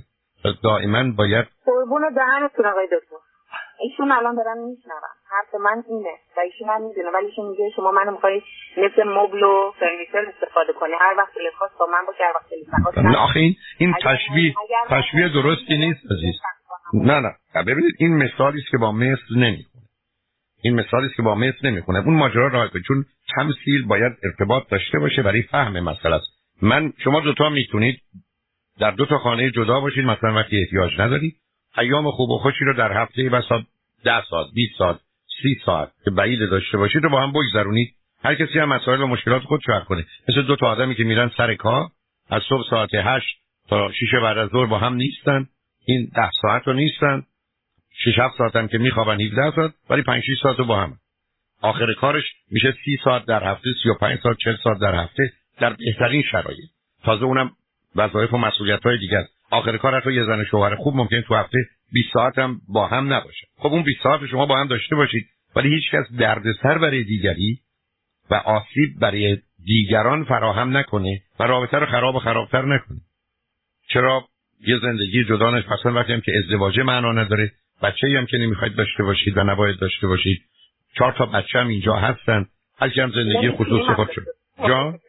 دائما 0.63 1.11
باید 1.11 1.45
قربون 1.65 2.01
دهنتون 2.15 2.65
آقای 2.65 2.85
دکتر. 2.85 3.26
ایشون 3.79 4.11
الان 4.11 4.35
دارن 4.35 4.57
میشنون. 4.57 5.01
حرف 5.31 5.61
من 5.61 5.83
اینه 5.89 6.15
و 6.37 6.39
ایشون 6.39 6.69
هم 6.69 6.81
می‌دونه. 6.87 7.09
ولی 7.09 7.25
ایشون 7.25 7.49
میگه 7.49 7.69
شما 7.75 7.91
منو 7.91 8.11
می‌خوای 8.11 8.41
مثل 8.77 9.03
مبل 9.03 9.43
و 9.43 9.71
فرنیچر 9.79 10.33
استفاده 10.33 10.73
کنی. 10.73 10.93
هر 10.99 11.15
وقت 11.17 11.33
لباس 11.37 11.71
با 11.79 11.85
من 11.85 12.05
باشه 12.07 12.23
هر 12.23 12.33
وقت 12.35 12.49
لباس 12.79 12.97
نه 12.97 13.17
آخه 13.17 13.39
این 13.39 13.55
این 13.77 13.93
تشبیه 14.03 14.53
تشبیه 14.89 15.29
درستی 15.29 15.77
نیست 15.77 16.01
عزیز. 16.11 16.35
نه 16.93 17.19
نه. 17.19 17.63
ببینید 17.67 17.93
این 17.99 18.17
مثالی 18.23 18.59
است 18.59 18.71
که 18.71 18.77
با 18.77 18.91
مثل 18.91 19.35
نمی‌خونه. 19.35 19.83
این 20.63 20.75
مثالی 20.75 21.05
است 21.05 21.15
که 21.15 21.21
با 21.23 21.35
مثل 21.35 21.67
نمی‌خونه. 21.67 21.99
اون 21.99 22.17
ماجرا 22.17 22.47
راه 22.47 22.69
چون 22.87 23.05
تمثیل 23.35 23.87
باید 23.87 24.13
ارتباط 24.23 24.63
داشته 24.69 24.99
باشه 24.99 25.21
برای 25.21 25.41
فهم 25.41 25.79
مسئله 25.79 26.15
است. 26.15 26.27
من 26.61 26.93
شما 27.03 27.19
دوتا 27.19 27.49
می‌تونید 27.49 28.01
در 28.79 28.91
دو 28.91 29.05
تا 29.05 29.17
خانه 29.17 29.51
جدا 29.51 29.79
باشید. 29.79 30.05
مثلا 30.05 30.35
وقتی 30.35 30.59
احتیاج 30.61 30.99
ندارید. 30.99 31.35
ایام 31.77 32.11
خوب 32.11 32.29
و 32.29 32.37
خوشی 32.37 32.65
رو 32.65 32.73
در 32.73 33.01
هفته 33.01 33.29
بسا 33.29 33.63
ده 34.03 34.23
ساعت 34.29 34.47
20 34.53 34.77
ساعت 34.77 34.99
سی 35.41 35.55
ساعت 35.65 35.91
که 36.05 36.11
بعید 36.11 36.39
داشته 36.39 36.77
باشید 36.77 37.03
رو 37.03 37.09
با 37.09 37.21
هم 37.21 37.31
بگذرونید. 37.31 37.93
هر 38.23 38.35
کسی 38.35 38.59
هم 38.59 38.69
مسائل 38.69 39.01
و 39.01 39.07
مشکلات 39.07 39.43
خود 39.43 39.61
حل 39.69 39.83
کنه. 39.83 40.05
مثل 40.29 40.41
دو 40.41 40.55
تا 40.55 40.67
آدمی 40.67 40.95
که 40.95 41.03
میرن 41.03 41.31
سر 41.37 41.55
کار 41.55 41.89
از 42.29 42.41
صبح 42.49 42.69
ساعت 42.69 42.89
هشت 42.93 43.37
تا 43.69 43.91
شیش 43.91 44.09
بعد 44.23 44.37
از 44.37 44.49
ظهر 44.49 44.65
با 44.65 44.79
هم 44.79 44.93
نیستن. 44.93 45.47
این 45.85 46.11
ده 46.15 46.29
ساعت 46.41 46.67
رو 46.67 46.73
نیستن. 46.73 47.23
شش 48.03 48.19
هفت 48.19 48.37
ساعتن 48.37 48.67
که 48.67 48.77
میخوابن 48.77 49.21
17 49.21 49.55
ساعت 49.55 49.73
ولی 49.89 50.01
5 50.01 50.23
6 50.23 50.39
ساعت 50.43 50.59
رو 50.59 50.65
با 50.65 50.81
هم. 50.81 50.97
آخر 51.61 51.93
کارش 51.93 52.23
میشه 52.51 52.75
30 52.85 52.97
ساعت 53.03 53.25
در 53.25 53.51
هفته 53.51 53.69
35 53.83 54.19
ساعت 54.23 54.37
40 54.37 54.55
ساعت 54.63 54.79
در 54.79 54.95
هفته 54.95 55.33
در 55.59 55.73
بهترین 55.73 56.23
شرایط. 56.31 56.69
تازه 57.03 57.23
اونم 57.23 57.51
وظایف 57.95 58.33
و 58.33 58.37
مسئولیت 58.37 58.83
های 58.83 58.97
دیگر. 58.97 59.23
آخر 59.51 59.77
کار 59.77 59.99
حتی 59.99 60.13
یه 60.13 60.23
زن 60.23 60.43
شوهر 60.43 60.75
خوب 60.75 60.95
ممکن 60.95 61.21
تو 61.21 61.35
هفته 61.35 61.57
20 61.91 62.13
ساعت 62.13 62.39
هم 62.39 62.61
با 62.67 62.87
هم 62.87 63.13
نباشه. 63.13 63.47
خب 63.57 63.67
اون 63.67 63.83
20 63.83 64.03
ساعت 64.03 64.25
شما 64.25 64.45
با 64.45 64.57
هم 64.57 64.67
داشته 64.67 64.95
باشید 64.95 65.25
ولی 65.55 65.69
هیچ 65.69 65.91
کس 65.91 66.05
دردسر 66.19 66.77
برای 66.77 67.03
دیگری 67.03 67.59
و 68.31 68.35
آسیب 68.35 68.99
برای 68.99 69.37
دیگران 69.65 70.23
فراهم 70.23 70.77
نکنه 70.77 71.21
و 71.39 71.43
رابطه 71.43 71.77
رو 71.77 71.85
خراب 71.85 72.15
و 72.15 72.19
خرابتر 72.19 72.61
نکنه. 72.61 72.97
چرا؟ 73.89 74.23
یه 74.67 74.79
زندگی 74.81 75.23
جدا 75.23 75.51
نش 75.51 75.63
پس 75.63 75.85
وقتی 75.85 76.13
هم 76.13 76.21
که 76.21 76.31
ازدواج 76.43 76.79
معنا 76.79 77.11
نداره 77.11 77.51
بچه 77.83 78.07
هم 78.07 78.25
که 78.25 78.37
نمی‌خواید 78.37 78.75
داشته 78.75 79.03
باشید 79.03 79.37
و 79.37 79.43
نباید 79.43 79.79
داشته 79.79 80.07
باشید. 80.07 80.41
چهار 80.97 81.13
تا 81.17 81.25
بچه 81.25 81.59
هم 81.59 81.67
اینجا 81.67 81.95
هستن. 81.95 82.45
هر 82.79 82.99
هم 82.99 83.11
زندگی 83.11 83.51
خصوصی 83.51 83.93
خود 83.93 84.11
شد. 84.11 84.25
جا 84.67 84.99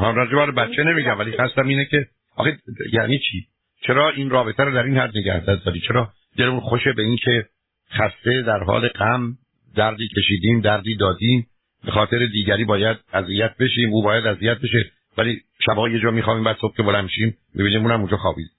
راجع 0.12 0.50
بچه 0.50 0.84
نمیگم 0.84 1.18
ولی 1.18 1.36
خواستم 1.36 1.66
اینه 1.66 1.84
که 1.84 2.06
آخه 2.40 2.58
یعنی 2.92 3.18
چی؟ 3.18 3.46
چرا 3.82 4.10
این 4.10 4.30
رابطه 4.30 4.62
رو 4.62 4.74
در 4.74 4.82
این 4.82 4.98
حد 4.98 5.18
نگه 5.18 5.44
داری؟ 5.44 5.80
چرا 5.80 6.12
دلمون 6.36 6.60
خوشه 6.60 6.92
به 6.92 7.02
این 7.02 7.16
که 7.16 7.46
خسته 7.90 8.42
در 8.42 8.58
حال 8.58 8.88
غم 8.88 9.38
دردی 9.76 10.08
کشیدیم 10.16 10.60
دردی 10.60 10.96
دادیم 10.96 11.46
به 11.84 11.90
خاطر 11.90 12.26
دیگری 12.26 12.64
باید 12.64 12.96
اذیت 13.12 13.56
بشیم 13.56 13.90
او 13.92 14.02
باید 14.02 14.26
اذیت 14.26 14.58
بشه 14.58 14.90
ولی 15.18 15.40
شبا 15.66 15.88
یه 15.88 16.00
جا 16.00 16.10
میخوامیم 16.10 16.44
بعد 16.44 16.56
صبح 16.60 16.76
که 16.76 16.82
بلند 16.82 17.04
میشیم 17.04 17.36
می‌بینیم 17.54 17.82
اونم 17.82 18.00
اونجا 18.00 18.16
خوابید 18.16 18.50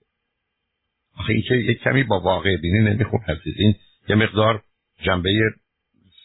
آخه 1.18 1.34
این 1.34 1.42
که 1.42 1.56
یک 1.56 1.80
کمی 1.80 2.04
با 2.04 2.20
واقع 2.20 2.58
بینی 2.58 2.80
نمیخون 2.80 3.20
هستید 3.28 3.56
این 3.58 3.76
یه 4.10 4.16
مقدار 4.16 4.64
جنبه 5.02 5.54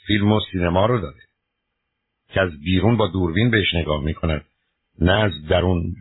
فیلم 0.07 0.33
و 0.33 0.41
سینما 0.53 0.87
رو 0.87 1.01
داره 1.01 1.21
که 2.29 2.41
از 2.41 2.61
بیرون 2.61 2.97
با 2.97 3.07
دوربین 3.07 3.51
بهش 3.51 3.75
نگاه 3.75 4.05
می‌کنن. 4.05 4.41
نه 5.01 5.13
از 5.13 5.33
درون 5.49 5.95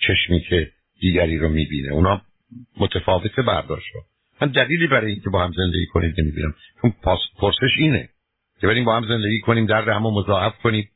چشمی 0.00 0.40
که 0.40 0.70
دیگری 1.02 1.38
رو 1.38 1.48
می‌بینه. 1.48 1.92
اونا 1.92 2.22
متفاوت 2.76 3.40
برداشت 3.40 3.92
من 4.40 4.48
دلیلی 4.48 4.86
برای 4.86 5.12
اینکه 5.12 5.30
با 5.30 5.44
هم 5.44 5.52
زندگی 5.56 5.86
کنید 5.86 6.20
نمی‌بینم 6.20 6.54
چون 6.82 6.92
پرسش 7.38 7.78
اینه 7.78 8.08
که 8.60 8.66
بریم 8.66 8.84
با 8.84 8.96
هم 8.96 9.06
زندگی 9.08 9.40
کنیم 9.40 9.66
درد 9.66 9.88
همو 9.88 10.10
مضاعف 10.20 10.58
کنیم. 10.62 10.88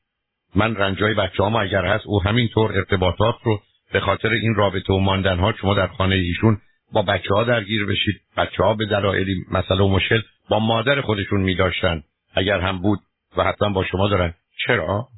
من 0.54 0.76
رنجای 0.76 1.14
بچه 1.14 1.42
ها 1.42 1.60
اگر 1.60 1.84
هست 1.84 2.06
او 2.06 2.22
همینطور 2.22 2.72
ارتباطات 2.72 3.34
رو 3.44 3.60
به 3.92 4.00
خاطر 4.00 4.28
این 4.28 4.54
رابطه 4.54 4.92
و 4.92 4.98
ماندن 4.98 5.38
ها 5.38 5.52
شما 5.52 5.74
در 5.74 5.86
خانه 5.86 6.14
ایشون 6.14 6.58
با 6.92 7.02
بچه 7.02 7.34
ها 7.34 7.44
درگیر 7.44 7.86
بشید. 7.86 8.20
بچه 8.36 8.62
ها 8.62 8.74
به 8.74 8.86
دلایلی 8.86 9.44
مسئله 9.50 9.82
و 9.82 9.88
مشکل 9.88 10.20
با 10.48 10.58
مادر 10.58 11.00
خودشون 11.00 11.40
می 11.40 11.54
داشتن 11.54 12.02
اگر 12.34 12.60
هم 12.60 12.78
بود 12.78 12.98
و 13.36 13.44
حتما 13.44 13.68
با 13.68 13.84
شما 13.84 14.08
دارن. 14.08 14.34
چرا؟ 14.66 15.08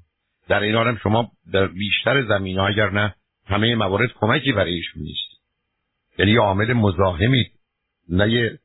در 0.49 0.63
این 0.63 0.75
حالم 0.75 0.97
شما 1.03 1.31
در 1.53 1.67
بیشتر 1.67 2.23
زمین 2.29 2.59
ها 2.59 2.69
اگر 2.69 2.91
نه 2.91 3.15
همه 3.49 3.75
موارد 3.75 4.11
کمکی 4.15 4.53
برای 4.53 4.75
ایشون 4.75 5.03
نیست. 5.03 5.29
یعنی 6.19 6.33
یه 6.33 6.41
عامل 6.41 6.73
مزاحمی 6.73 7.47
نه 8.09 8.31
یه 8.31 8.59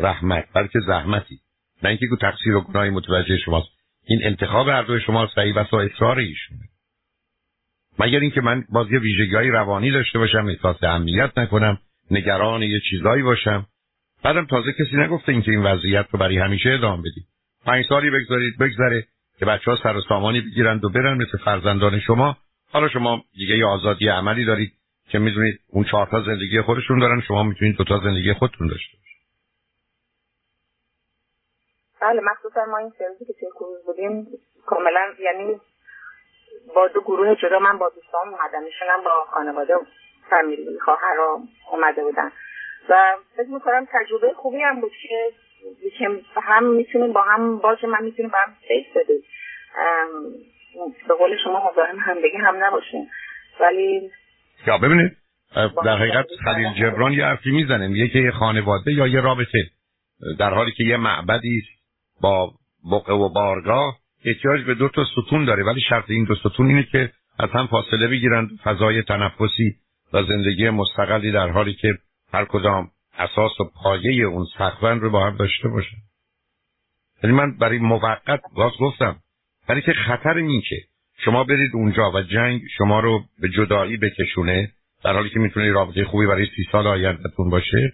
رحمت 0.00 0.48
بلکه 0.54 0.78
زحمتی. 0.86 1.40
نه 1.82 1.88
اینکه 1.88 2.06
تقصیر 2.20 2.54
و 2.54 2.60
گناهی 2.60 2.90
متوجه 2.90 3.38
شماست. 3.38 3.68
این 4.06 4.20
انتخاب 4.24 4.68
هر 4.68 4.82
دوی 4.82 5.00
شما 5.00 5.28
صحیح 5.34 5.54
و 5.54 5.58
اصرار 5.58 6.18
ایشونه. 6.18 6.68
مگر 7.98 8.20
اینکه 8.20 8.40
من 8.40 8.64
باز 8.68 8.92
یه 8.92 8.98
ویژگی 8.98 9.50
روانی 9.50 9.90
داشته 9.90 10.18
باشم 10.18 10.46
احساس 10.46 10.84
امنیت 10.84 11.38
نکنم 11.38 11.78
نگران 12.10 12.62
یه 12.62 12.80
چیزایی 12.90 13.22
باشم. 13.22 13.66
بعدم 14.22 14.46
تازه 14.46 14.72
کسی 14.72 14.96
نگفته 14.96 15.32
اینکه 15.32 15.50
این 15.50 15.62
وضعیت 15.62 16.06
رو 16.10 16.18
برای 16.18 16.38
همیشه 16.38 16.70
ادامه 16.70 17.02
بدید 17.02 17.26
پنج 17.64 17.84
سالی 17.88 18.10
بگذارید 18.10 18.58
بگذره 18.58 19.06
که 19.38 19.44
بچه 19.44 19.70
ها 19.70 19.76
سر 19.82 19.96
و 19.96 20.00
سامانی 20.08 20.40
بگیرند 20.40 20.84
و 20.84 20.88
برن 20.88 21.16
مثل 21.16 21.38
فرزندان 21.38 22.00
شما. 22.00 22.36
حالا 22.72 22.88
شما 22.88 23.24
دیگه 23.32 23.58
یه 23.58 23.66
آزادی 23.66 24.08
عملی 24.08 24.44
دارید 24.44 24.72
که 25.08 25.18
می‌دونید 25.18 25.60
اون 25.68 25.84
چهار 25.84 26.06
تا 26.06 26.20
زندگی 26.20 26.60
خودشون 26.60 26.98
دارن 26.98 27.20
شما 27.20 27.42
می‌تونید 27.42 27.76
دو 27.76 27.84
تا 27.84 27.98
زندگی 27.98 28.32
خودتون 28.32 28.66
داشته 28.66 28.96
باشید. 28.98 29.16
بله 32.00 32.20
مخصوصا 32.20 32.64
ما 32.64 32.78
این 32.78 32.92
سرویسی 32.98 33.32
که 33.40 33.46
کروز 33.54 33.84
بودیم 33.86 34.26
کاملا 34.66 35.14
یعنی 35.18 35.60
با 36.74 36.88
دو 36.88 37.00
گروه 37.00 37.36
جدا 37.42 37.58
من 37.58 37.78
با 37.78 37.88
دوستان 37.88 38.28
اومدم 38.28 39.04
با 39.04 39.26
خانواده 39.30 39.74
و 39.74 39.84
فامیلی 40.30 40.78
خواهر 40.84 41.16
اومده 41.72 42.02
بودن. 42.02 42.32
و 42.88 43.16
فکر 43.36 43.48
می‌کنم 43.48 43.88
تجربه 43.92 44.32
خوبی 44.32 44.62
هم 44.62 44.80
بود 44.80 44.92
که 45.98 46.22
هم 46.42 46.64
می‌تونیم 46.64 47.12
با 47.12 47.22
هم 47.22 47.58
باشه 47.58 47.86
من 47.86 48.04
می‌تونیم 48.04 48.30
با 48.30 48.38
هم 48.46 48.56
سیف 48.68 48.96
بدیم. 48.96 49.22
به 51.08 51.14
قول 51.14 51.36
شما 51.44 51.70
مزاحم 51.70 51.98
همدیگه 51.98 52.38
هم 52.38 52.64
نباشیم. 52.64 53.06
ولی 53.60 54.10
یا 54.66 54.78
ببینید 54.78 55.16
در 55.84 55.96
حقیقت 55.96 56.26
خلیل 56.44 56.72
جبران 56.74 57.12
یه 57.12 57.24
حرفی 57.24 57.50
می‌زنه 57.50 57.88
میگه 57.88 58.08
که 58.08 58.18
یه 58.18 58.30
خانواده 58.30 58.92
یا 58.92 59.06
یه 59.06 59.20
رابطه 59.20 59.58
در 60.38 60.54
حالی 60.54 60.72
که 60.72 60.84
یه 60.84 60.96
معبدی 60.96 61.62
با 62.20 62.52
بقه 62.92 63.12
و 63.12 63.28
بارگاه 63.28 63.96
احتیاج 64.24 64.64
به 64.64 64.74
دو 64.74 64.88
تا 64.88 65.04
ستون 65.04 65.44
داره. 65.44 65.64
ولی 65.64 65.80
شرط 65.80 66.04
این 66.08 66.24
دو 66.24 66.34
ستون 66.34 66.66
اینه 66.66 66.82
که 66.82 67.10
از 67.38 67.50
هم 67.50 67.66
فاصله 67.66 68.08
بگیرند 68.08 68.48
فضای 68.64 69.02
تنفسی 69.02 69.76
و 70.12 70.22
زندگی 70.22 70.70
مستقلی 70.70 71.32
در 71.32 71.48
حالی 71.48 71.74
که 71.74 71.98
هر 72.32 72.44
کدام 72.44 72.90
اساس 73.18 73.60
و 73.60 73.64
پایه 73.64 74.26
اون 74.26 74.46
سقفن 74.58 75.00
رو 75.00 75.10
با 75.10 75.26
هم 75.26 75.36
داشته 75.36 75.68
باشه 75.68 75.96
یعنی 77.22 77.36
من 77.36 77.58
برای 77.58 77.78
موقت 77.78 78.40
باز 78.56 78.72
گفتم 78.80 79.16
ولی 79.68 79.82
که 79.82 79.92
خطر 79.92 80.34
این 80.36 80.62
که 80.68 80.76
شما 81.24 81.44
برید 81.44 81.70
اونجا 81.74 82.10
و 82.10 82.22
جنگ 82.22 82.60
شما 82.78 83.00
رو 83.00 83.24
به 83.38 83.48
جدایی 83.48 83.96
بکشونه 83.96 84.72
در 85.04 85.12
حالی 85.12 85.30
که 85.30 85.38
می‌تونه 85.38 85.72
رابطه 85.72 86.04
خوبی 86.04 86.26
برای 86.26 86.46
سی 86.56 86.68
سال 86.72 86.86
آیندهتون 86.86 87.50
باشه. 87.50 87.92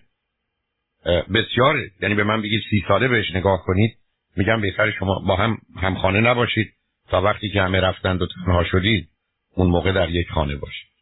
بسیاره. 1.35 1.91
یعنی 2.01 2.15
به 2.15 2.25
من 2.25 2.43
بگید 2.43 2.63
سی 2.71 2.85
ساله 2.89 3.09
بهش 3.09 3.35
نگاه 3.35 3.63
کنید. 3.65 3.99
میگم 4.37 4.61
بهتر 4.61 4.91
شما 4.91 5.23
با 5.27 5.37
هم 5.37 5.59
همخانه 5.77 6.21
نباشید. 6.21 6.73
تا 7.09 7.23
وقتی 7.23 7.51
که 7.51 7.63
همه 7.63 7.81
رفتند 7.81 8.23
و 8.23 8.27
تنها 8.27 8.65
شدید 8.65 9.09
اون 9.55 9.67
موقع 9.67 9.93
در 9.93 10.11
یک 10.11 10.31
خانه 10.31 10.57
باشید. 10.57 10.93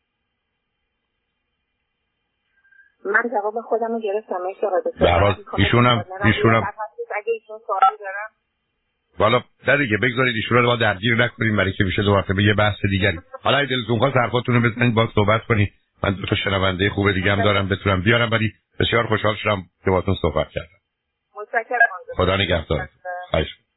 من 3.04 3.22
جواب 3.30 3.54
خودم 3.68 3.86
رو 3.86 4.00
گرفتم. 4.00 4.36
در 5.00 5.36
ایشونم 5.56 6.04
ایشونم 6.24 6.62
اگه 7.16 7.32
ایشون 7.32 7.58
سوالی 7.66 7.96
دارم 8.00 8.39
والا 9.20 9.42
در 9.66 9.76
دیگه 9.76 9.96
بگذارید 9.96 10.36
ایشون 10.36 10.58
رو 10.58 10.66
با 10.66 10.76
درگیر 10.76 11.14
نکنیم 11.14 11.56
برای 11.56 11.72
که 11.72 11.84
میشه 11.84 12.02
دو 12.02 12.22
به 12.36 12.44
یه 12.44 12.54
بحث 12.54 12.76
دیگری. 12.90 13.18
حالا 13.42 13.58
اگه 13.58 13.68
دلتون 13.68 13.98
خواست 13.98 14.16
حرفاتون 14.16 14.54
رو 14.54 14.70
بزنید 14.70 14.94
با 14.94 15.08
صحبت 15.14 15.44
کنید. 15.44 15.72
من 16.02 16.14
دو 16.14 16.26
تا 16.26 16.36
شنونده 16.36 16.90
خوب 16.90 17.12
دیگه 17.12 17.32
هم 17.32 17.42
دارم 17.42 17.68
بتونم 17.68 18.02
بیارم 18.02 18.30
ولی 18.30 18.52
بسیار 18.80 19.06
خوشحال 19.06 19.34
شدم 19.34 19.62
که 19.84 19.90
باتون 19.90 20.16
صحبت 20.22 20.48
کردم. 20.48 20.68
متشکرم. 21.36 21.78
خدا 22.16 22.36
نگهدار. 22.36 22.88